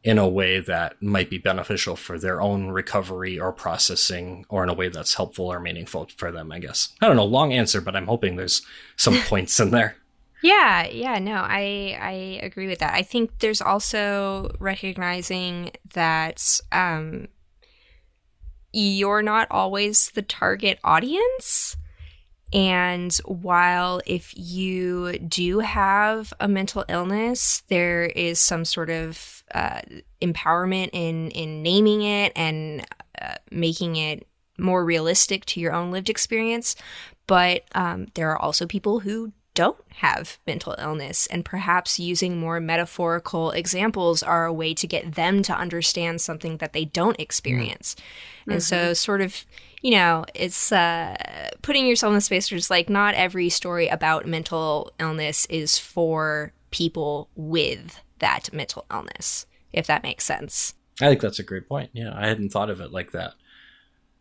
[0.04, 4.70] in a way that might be beneficial for their own recovery or processing or in
[4.70, 6.90] a way that's helpful or meaningful for them, I guess.
[7.02, 8.62] I don't know, long answer, but I'm hoping there's
[8.98, 9.96] some points in there.
[10.42, 12.94] Yeah, yeah, no, I I agree with that.
[12.94, 17.30] I think there's also recognizing that um
[18.74, 21.78] you're not always the target audience.
[22.54, 29.82] And while if you do have a mental illness, there is some sort of uh,
[30.22, 32.86] empowerment in in naming it and
[33.20, 34.28] uh, making it
[34.60, 36.76] more realistic to your own lived experience.
[37.26, 42.60] But um, there are also people who don't have mental illness, and perhaps using more
[42.60, 47.96] metaphorical examples are a way to get them to understand something that they don't experience.
[48.42, 48.52] Mm-hmm.
[48.52, 49.46] And so, sort of
[49.84, 53.90] you know, it's uh, putting yourself in the space where it's like not every story
[53.90, 60.74] about mental illness is for people with that mental illness, if that makes sense.
[61.02, 61.90] I think that's a great point.
[61.94, 63.34] Yeah, I hadn't thought of it like that.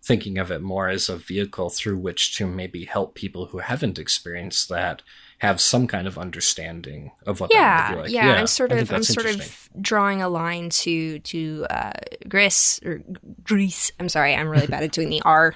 [0.04, 3.98] Thinking of it more as a vehicle through which to maybe help people who haven't
[3.98, 5.02] experienced that
[5.42, 8.12] have some kind of understanding of what yeah, that might be like.
[8.12, 11.92] Yeah, yeah I'm sort of I'm sort of drawing a line to to uh,
[12.28, 13.02] Gris or
[13.42, 13.90] Greece.
[13.98, 15.54] I'm sorry, I'm really bad at doing the R.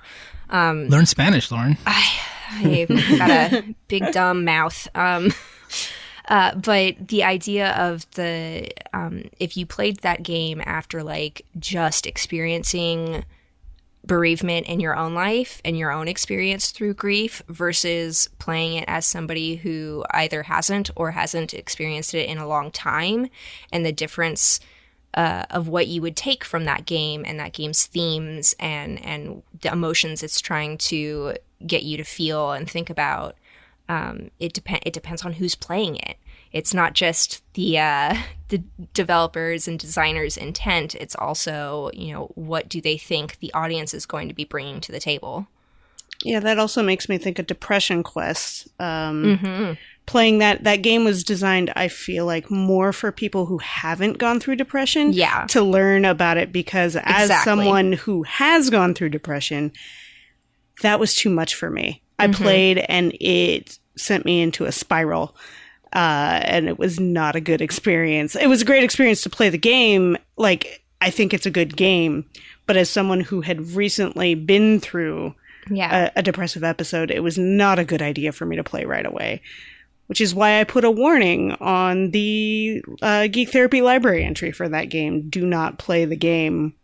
[0.50, 1.76] Um, Learn Spanish, Lauren.
[1.86, 2.20] I,
[2.50, 4.88] I've got a big dumb mouth.
[4.96, 5.32] Um,
[6.28, 12.06] uh, but the idea of the um, if you played that game after like just
[12.06, 13.24] experiencing
[14.06, 19.04] bereavement in your own life and your own experience through grief versus playing it as
[19.04, 23.28] somebody who either hasn't or hasn't experienced it in a long time
[23.72, 24.60] and the difference
[25.14, 29.42] uh, of what you would take from that game and that game's themes and and
[29.62, 31.34] the emotions it's trying to
[31.66, 33.34] get you to feel and think about
[33.88, 36.16] um, it depend it depends on who's playing it
[36.56, 38.16] it's not just the uh,
[38.48, 38.62] the
[38.94, 40.94] developers and designers' intent.
[40.94, 44.80] It's also you know what do they think the audience is going to be bringing
[44.80, 45.46] to the table.
[46.24, 48.68] Yeah, that also makes me think of Depression Quest.
[48.80, 49.72] Um, mm-hmm.
[50.06, 54.40] Playing that that game was designed, I feel like, more for people who haven't gone
[54.40, 55.12] through depression.
[55.12, 57.44] Yeah, to learn about it because as exactly.
[57.44, 59.72] someone who has gone through depression,
[60.80, 62.02] that was too much for me.
[62.18, 62.42] I mm-hmm.
[62.42, 65.36] played and it sent me into a spiral
[65.92, 68.34] uh, and it was not a good experience.
[68.36, 70.16] It was a great experience to play the game.
[70.36, 72.24] Like, I think it's a good game,
[72.66, 75.34] but as someone who had recently been through
[75.70, 76.10] yeah.
[76.16, 79.06] a, a depressive episode, it was not a good idea for me to play right
[79.06, 79.42] away.
[80.06, 84.68] Which is why I put a warning on the uh, Geek Therapy library entry for
[84.68, 85.28] that game.
[85.28, 86.74] Do not play the game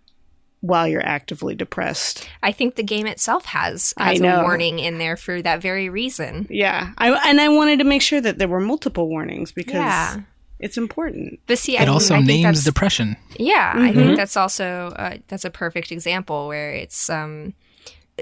[0.63, 2.27] while you're actively depressed.
[2.43, 6.47] I think the game itself has, has a warning in there for that very reason.
[6.49, 6.93] Yeah.
[6.97, 10.21] I, and I wanted to make sure that there were multiple warnings because yeah.
[10.61, 11.41] it's important.
[11.49, 13.17] But see, it I also names depression.
[13.39, 13.83] Yeah, mm-hmm.
[13.83, 17.55] I think that's also uh, that's a perfect example where it's um,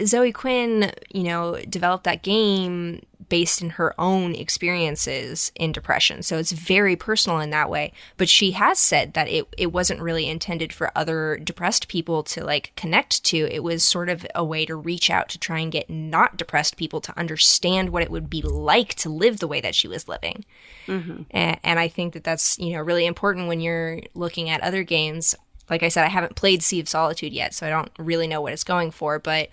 [0.05, 6.23] Zoe Quinn, you know, developed that game based in her own experiences in depression.
[6.23, 7.95] So it's very personal in that way.
[8.19, 12.45] But she has said that it, it wasn't really intended for other depressed people to
[12.45, 13.49] like connect to.
[13.51, 16.77] It was sort of a way to reach out to try and get not depressed
[16.77, 20.09] people to understand what it would be like to live the way that she was
[20.09, 20.45] living.
[20.87, 21.23] Mm-hmm.
[21.31, 24.83] And, and I think that that's, you know, really important when you're looking at other
[24.83, 25.35] games.
[25.71, 28.41] Like I said, I haven't played Sea of Solitude yet, so I don't really know
[28.41, 29.51] what it's going for, but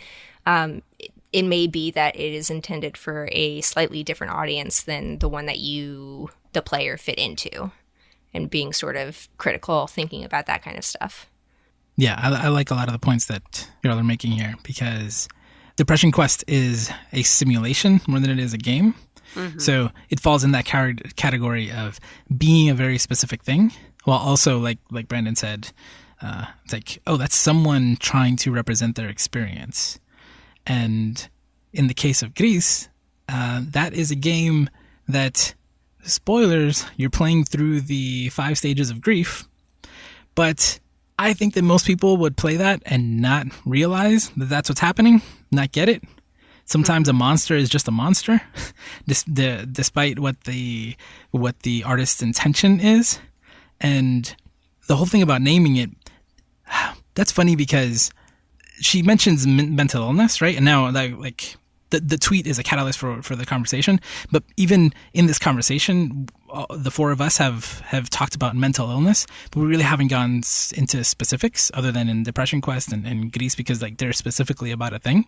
[0.47, 0.81] um,
[1.37, 5.45] it may be that it is intended for a slightly different audience than the one
[5.45, 7.71] that you, the player, fit into,
[8.33, 11.29] and being sort of critical, thinking about that kind of stuff.
[11.95, 14.55] Yeah, I, I like a lot of the points that you're all are making here
[14.63, 15.27] because
[15.75, 18.95] Depression Quest is a simulation more than it is a game.
[19.35, 19.59] Mm-hmm.
[19.59, 21.99] So it falls in that category of
[22.35, 23.73] being a very specific thing,
[24.05, 25.71] while also, like like Brandon said,
[26.19, 29.99] uh, it's like, oh, that's someone trying to represent their experience.
[30.67, 31.27] And
[31.73, 32.89] in the case of Gris,
[33.29, 34.69] uh, that is a game
[35.07, 35.55] that,
[36.03, 39.47] spoilers, you're playing through the five stages of grief.
[40.35, 40.79] But
[41.17, 45.21] I think that most people would play that and not realize that that's what's happening,
[45.51, 46.03] not get it.
[46.65, 48.41] Sometimes a monster is just a monster,
[49.07, 50.97] despite what the
[51.31, 53.19] what the artist's intention is,
[53.79, 54.35] and
[54.87, 55.89] the whole thing about naming it,
[57.15, 58.11] that's funny because
[58.79, 60.55] she mentions men- mental illness, right?
[60.55, 61.55] And now, like, like
[61.89, 63.99] the, the tweet is a catalyst for, for the conversation.
[64.31, 68.89] But even in this conversation, uh, the four of us have, have talked about mental
[68.89, 73.05] illness, but we really haven't gone s- into specifics other than in Depression Quest and,
[73.07, 75.25] and Greece because like they're specifically about a thing.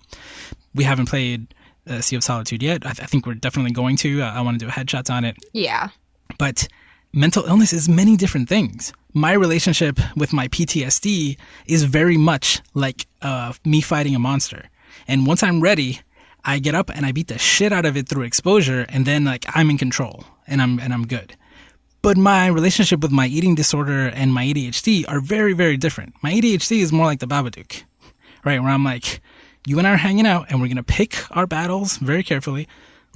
[0.76, 1.54] We haven't played
[1.88, 2.86] uh, Sea of Solitude yet.
[2.86, 4.22] I, th- I think we're definitely going to.
[4.22, 5.38] Uh, I want to do headshots on it.
[5.54, 5.89] Yeah.
[6.38, 6.68] But
[7.14, 8.93] mental illness is many different things.
[9.14, 14.70] My relationship with my PTSD is very much like uh, me fighting a monster.
[15.07, 16.01] And once I'm ready,
[16.45, 19.26] I get up and I beat the shit out of it through exposure, and then
[19.26, 21.36] like I'm in control and I'm and I'm good.
[22.01, 26.14] But my relationship with my eating disorder and my ADHD are very very different.
[26.22, 27.84] My ADHD is more like the Babadook,
[28.45, 28.62] right?
[28.62, 29.22] Where I'm like,
[29.66, 32.68] you and I are hanging out, and we're gonna pick our battles very carefully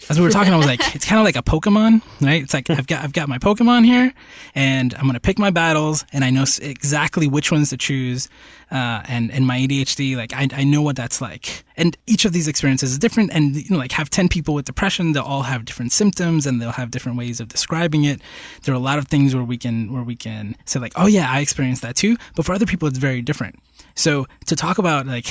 [0.09, 2.41] as we were talking, I was like, it's kind of like a Pokemon, right?
[2.41, 4.13] It's like I've got I've got my Pokemon here,
[4.55, 8.29] and I'm gonna pick my battles, and I know exactly which ones to choose.
[8.71, 11.63] Uh, and and my ADHD, like I I know what that's like.
[11.77, 13.31] And each of these experiences is different.
[13.33, 16.61] And you know, like have ten people with depression, they'll all have different symptoms, and
[16.61, 18.21] they'll have different ways of describing it.
[18.63, 21.07] There are a lot of things where we can where we can say like, oh
[21.07, 22.17] yeah, I experienced that too.
[22.35, 23.59] But for other people, it's very different.
[23.95, 25.27] So to talk about like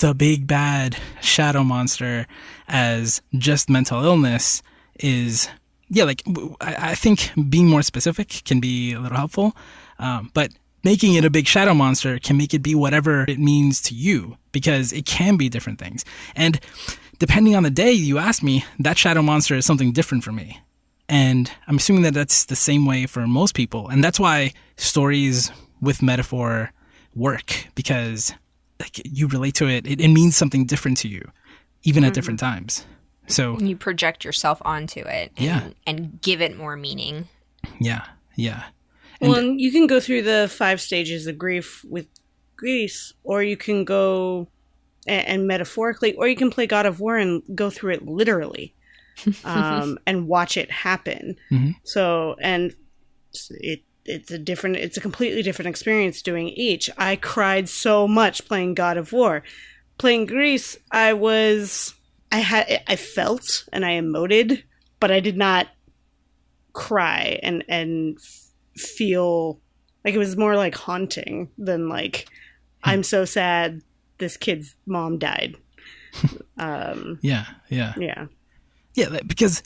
[0.00, 2.26] the big bad shadow monster
[2.68, 4.62] as just mental illness
[4.98, 5.48] is
[5.88, 6.22] yeah like
[6.60, 9.56] I think being more specific can be a little helpful
[9.98, 10.50] um, but
[10.82, 14.36] making it a big shadow monster can make it be whatever it means to you
[14.52, 16.04] because it can be different things.
[16.34, 16.58] And
[17.18, 20.60] depending on the day you ask me that shadow monster is something different for me.
[21.08, 23.88] And i'm assuming that that's the same way for most people.
[23.88, 26.72] And that's why stories with metaphor
[27.14, 28.32] work because
[28.80, 31.30] like you relate to it, it, it means something different to you,
[31.84, 32.84] even at different times.
[33.28, 35.68] So You project yourself onto it and, Yeah.
[35.86, 37.28] and give it more meaning.
[37.78, 38.04] yeah,
[38.36, 38.64] yeah,
[39.20, 42.06] Well, and you can go through the five stages of grief with
[42.56, 44.48] Gris, or you can go
[45.06, 48.74] and, and metaphorically, or you can play God of War and go through it literally,
[49.44, 51.36] um, and watch it happen.
[51.52, 51.74] Mhm.
[51.84, 52.74] So, and
[53.50, 56.90] it it's a different, it's a completely different experience doing each.
[56.96, 59.42] I cried so much playing God of War,
[59.98, 60.78] playing Gris.
[60.90, 61.94] I was,
[62.32, 64.62] I had, I felt and I emoted,
[64.98, 65.68] but I did not
[66.72, 68.18] cry and and
[68.76, 69.60] feel
[70.04, 72.28] like it was more like haunting than like
[72.82, 73.82] I'm so sad
[74.18, 75.56] this kid's mom died.
[76.58, 78.26] um yeah, yeah, yeah.
[78.94, 79.20] yeah.
[79.26, 79.62] Because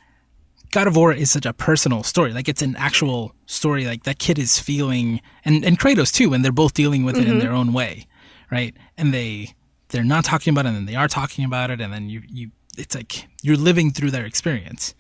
[0.75, 2.33] God of War is such a personal story.
[2.33, 3.87] Like it's an actual story.
[3.87, 7.27] Like that kid is feeling, and and Kratos too, and they're both dealing with it
[7.27, 7.39] in mm-hmm.
[7.39, 8.09] their own way,
[8.51, 8.77] right?
[8.99, 9.55] And they
[9.91, 12.23] they're not talking about it, and then they are talking about it, and then you
[12.29, 14.97] you it's like you're living through their experience.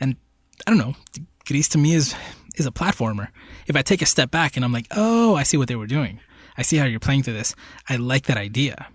[0.00, 0.16] And
[0.66, 0.94] I don't know,
[1.46, 2.14] Gris to me is
[2.54, 3.28] is a platformer.
[3.66, 5.86] If I take a step back and I'm like, oh, I see what they were
[5.86, 6.20] doing.
[6.56, 7.54] I see how you're playing through this.
[7.86, 8.88] I like that idea.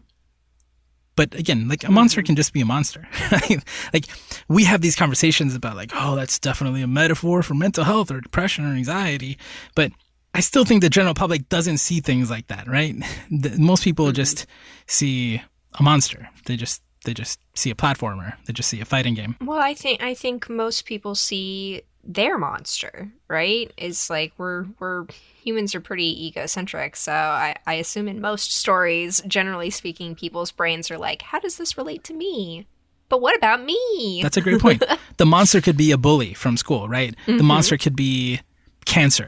[1.15, 2.27] But again, like a monster mm-hmm.
[2.27, 3.07] can just be a monster.
[3.93, 4.07] like
[4.47, 8.19] we have these conversations about like, oh, that's definitely a metaphor for mental health or
[8.19, 9.37] depression or anxiety.
[9.75, 9.91] But
[10.33, 12.95] I still think the general public doesn't see things like that, right?
[13.29, 14.15] The, most people mm-hmm.
[14.15, 14.45] just
[14.87, 15.41] see
[15.79, 16.29] a monster.
[16.45, 18.33] They just they just see a platformer.
[18.45, 19.35] They just see a fighting game.
[19.41, 23.71] Well, I think I think most people see their monster, right?
[23.77, 25.05] Is like we're we're
[25.43, 30.91] humans are pretty egocentric, so I, I assume in most stories, generally speaking, people's brains
[30.91, 32.67] are like, How does this relate to me?
[33.09, 34.19] But what about me?
[34.23, 34.83] That's a great point.
[35.17, 37.15] the monster could be a bully from school, right?
[37.27, 38.41] The monster could be
[38.85, 39.27] cancer.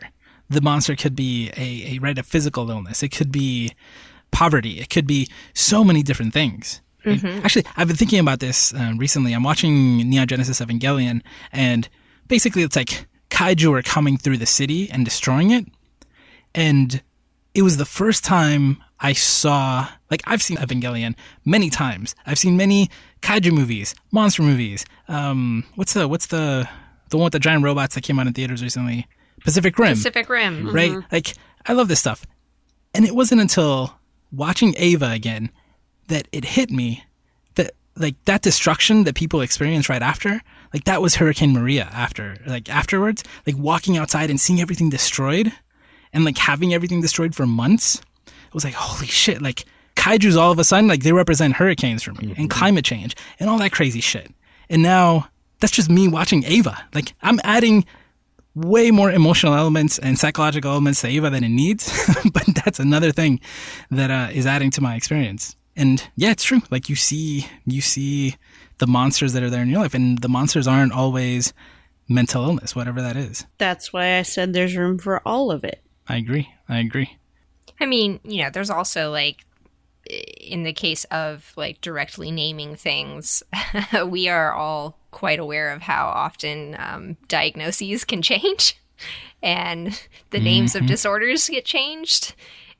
[0.49, 3.03] The monster could be a, a right a physical illness.
[3.03, 3.73] It could be
[4.31, 4.79] poverty.
[4.79, 6.81] It could be so many different things.
[7.05, 7.23] right?
[7.23, 9.33] Actually, I've been thinking about this uh, recently.
[9.33, 11.21] I'm watching Neon Genesis Evangelion,
[11.51, 11.87] and
[12.27, 15.65] basically, it's like kaiju are coming through the city and destroying it.
[16.53, 17.01] And
[17.53, 22.15] it was the first time I saw, like, I've seen Evangelion many times.
[22.25, 22.89] I've seen many
[23.21, 24.85] kaiju movies, monster movies.
[25.07, 26.67] Um, what's the what's the
[27.09, 29.07] the one with the giant robots that came out in theaters recently?
[29.43, 30.71] Pacific Rim, Pacific Rim.
[30.71, 30.97] right?
[31.11, 31.33] Like,
[31.65, 32.25] I love this stuff.
[32.93, 33.99] And it wasn't until
[34.31, 35.51] watching Eva again
[36.07, 37.03] that it hit me
[37.97, 40.41] like that destruction that people experience right after,
[40.73, 45.51] like that was Hurricane Maria after, like afterwards, like walking outside and seeing everything destroyed
[46.11, 48.01] and like having everything destroyed for months.
[48.27, 49.65] It was like, holy shit, like
[49.95, 53.49] kaiju's all of a sudden, like they represent hurricanes for me and climate change and
[53.49, 54.31] all that crazy shit.
[54.69, 55.29] And now
[55.59, 56.77] that's just me watching Eva.
[56.93, 57.85] Like I'm adding
[58.55, 61.91] way more emotional elements and psychological elements to Eva than it needs.
[62.33, 63.39] but that's another thing
[63.91, 65.55] that uh, is adding to my experience.
[65.75, 66.61] And yeah, it's true.
[66.71, 68.37] Like you see, you see
[68.77, 71.53] the monsters that are there in your life, and the monsters aren't always
[72.07, 73.45] mental illness, whatever that is.
[73.57, 75.81] That's why I said there's room for all of it.
[76.07, 76.53] I agree.
[76.69, 77.17] I agree.
[77.79, 79.45] I mean, you know, there's also like
[80.07, 83.43] in the case of like directly naming things,
[84.05, 88.79] we are all quite aware of how often um, diagnoses can change
[89.41, 92.33] and the names of disorders get changed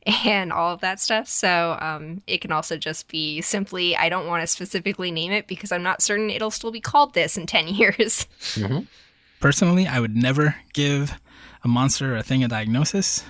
[0.05, 1.27] and all of that stuff.
[1.27, 5.47] So um, it can also just be simply, I don't want to specifically name it
[5.47, 8.27] because I'm not certain it'll still be called this in 10 years.
[9.39, 11.19] Personally, I would never give
[11.63, 13.23] a monster or a thing a diagnosis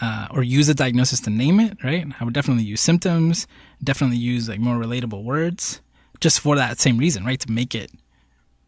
[0.00, 2.06] uh, or use a diagnosis to name it, right?
[2.20, 3.46] I would definitely use symptoms,
[3.82, 5.80] definitely use like more relatable words
[6.20, 7.40] just for that same reason, right?
[7.40, 7.90] To make it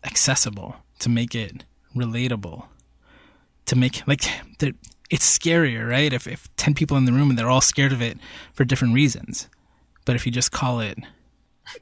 [0.04, 1.64] accessible, to make it
[1.94, 2.66] relatable,
[3.66, 4.24] to make like
[4.58, 4.74] the,
[5.10, 6.12] it's scarier, right?
[6.12, 8.18] If, if 10 people in the room and they're all scared of it
[8.52, 9.48] for different reasons.
[10.04, 10.98] But if you just call it,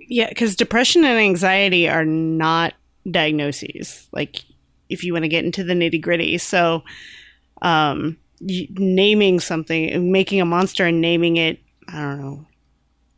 [0.01, 2.75] Yeah, because depression and anxiety are not
[3.11, 4.09] diagnoses.
[4.13, 4.45] Like,
[4.89, 6.83] if you want to get into the nitty gritty, so
[7.63, 12.47] um, naming something, making a monster and naming it, I don't know,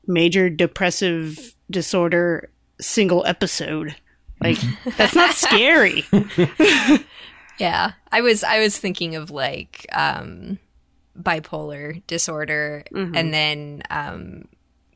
[0.07, 2.51] major depressive disorder
[2.81, 3.95] single episode.
[4.41, 4.59] Like,
[4.97, 6.05] that's not scary.
[7.59, 7.93] Yeah.
[8.13, 10.59] I was I was thinking of like um
[11.21, 12.85] bipolar disorder
[13.17, 14.45] and then um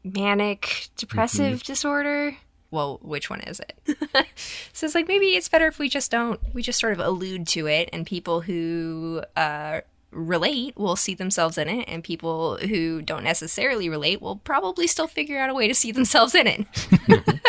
[0.04, 2.36] manic depressive disorder.
[2.70, 3.76] Well, which one is it?
[4.72, 7.46] so it's like maybe it's better if we just don't we just sort of allude
[7.48, 13.00] to it and people who uh relate will see themselves in it and people who
[13.02, 16.66] don't necessarily relate will probably still figure out a way to see themselves in it.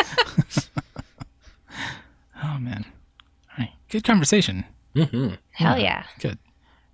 [2.42, 2.84] oh man.
[3.50, 3.72] All right.
[3.88, 4.64] Good conversation.
[4.94, 5.34] Mm-hmm.
[5.52, 6.04] Hell yeah.
[6.20, 6.38] Good.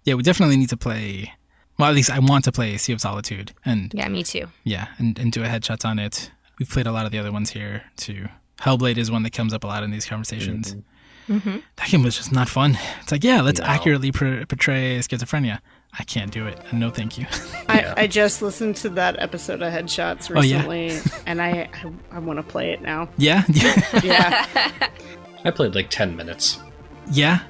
[0.04, 1.32] Yeah, we definitely need to play.
[1.78, 4.46] Well, at least I want to play Sea of Solitude, and Yeah, me too.
[4.64, 6.30] yeah, and, and do a headshots on it.
[6.58, 8.28] We've played a lot of the other ones here too.
[8.60, 10.74] Hellblade is one that comes up a lot in these conversations.
[10.74, 11.36] Mm-hmm.
[11.36, 11.56] Mm-hmm.
[11.76, 12.76] That game was just not fun.
[13.02, 13.66] It's like, yeah, let's No.
[13.66, 15.60] accurately pr- portray schizophrenia.
[15.98, 16.58] I can't do it.
[16.70, 17.26] And no, thank you.
[17.68, 20.66] I, I just listened to that episode of Headshots Oh, yeah?
[20.66, 23.08] recently, and I I, I want to play it now.
[23.16, 23.44] yeah,
[24.02, 24.46] Yeah,
[25.44, 26.58] I played like 10 minutes.
[27.12, 27.40] yeah.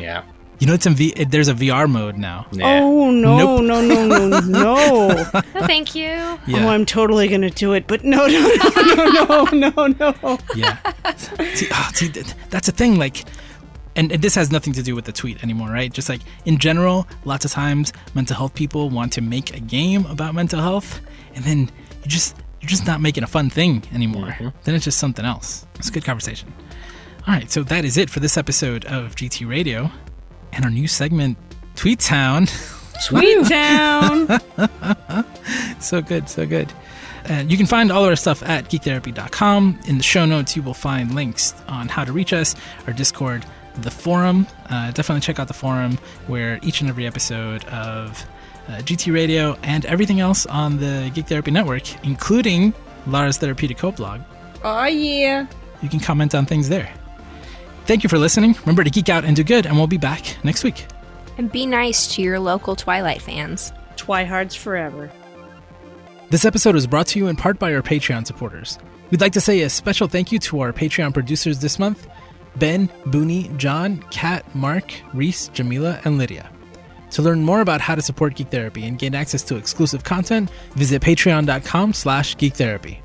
[0.00, 0.22] Yeah.
[0.58, 1.12] You know, it's in V.
[1.24, 2.46] There's a VR mode now.
[2.52, 2.80] Yeah.
[2.82, 3.62] Oh no, Nope.
[3.64, 5.08] no, no, no, no!
[5.08, 5.24] No,
[5.66, 6.10] thank you.
[6.12, 8.40] Oh, I'm totally gonna do it, but no, no,
[8.84, 10.38] no, no, no, no, no.
[10.54, 10.76] yeah.
[11.54, 12.08] see, ah, see,
[12.50, 12.98] that's a thing.
[12.98, 13.24] Like,
[13.96, 15.90] and, and this has nothing to do with the tweet anymore, right?
[15.90, 20.04] Just like in general, lots of times mental health people want to make a game
[20.06, 21.00] about mental health,
[21.34, 21.60] and then
[22.02, 24.36] you just you're just not making a fun thing anymore.
[24.64, 25.64] Then it's just something else.
[25.76, 26.52] It's a good conversation.
[27.26, 29.90] All right, so that is it for this episode of GT Radio,
[30.52, 31.36] and our new segment,
[31.76, 32.46] Tweet Town.
[33.06, 34.40] Tweet Town.
[35.80, 36.72] so good, so good.
[37.24, 39.80] And you can find all of our stuff at geektherapy.com.
[39.86, 42.56] In the show notes, you will find links on how to reach us,
[42.86, 43.44] our Discord,
[43.82, 44.46] the forum.
[44.68, 48.26] Uh, definitely check out the forum where each and every episode of
[48.68, 52.72] uh, GT Radio and everything else on the Geek Therapy Network, including
[53.06, 54.20] Lara's Therapeutic Co-blog,
[54.64, 55.46] oh yeah.
[55.82, 56.92] you can comment on things there.
[57.86, 58.54] Thank you for listening.
[58.60, 60.86] Remember to geek out and do good, and we'll be back next week.
[61.38, 63.72] And be nice to your local Twilight fans.
[63.96, 65.10] Twihards forever.
[66.30, 68.78] This episode was brought to you in part by our Patreon supporters.
[69.10, 72.06] We'd like to say a special thank you to our Patreon producers this month
[72.56, 76.50] Ben, Booney, John, Kat, Mark, Reese, Jamila, and Lydia.
[77.12, 80.50] To learn more about how to support Geek Therapy and gain access to exclusive content,
[80.74, 82.98] visit patreon.com slash geektherapy.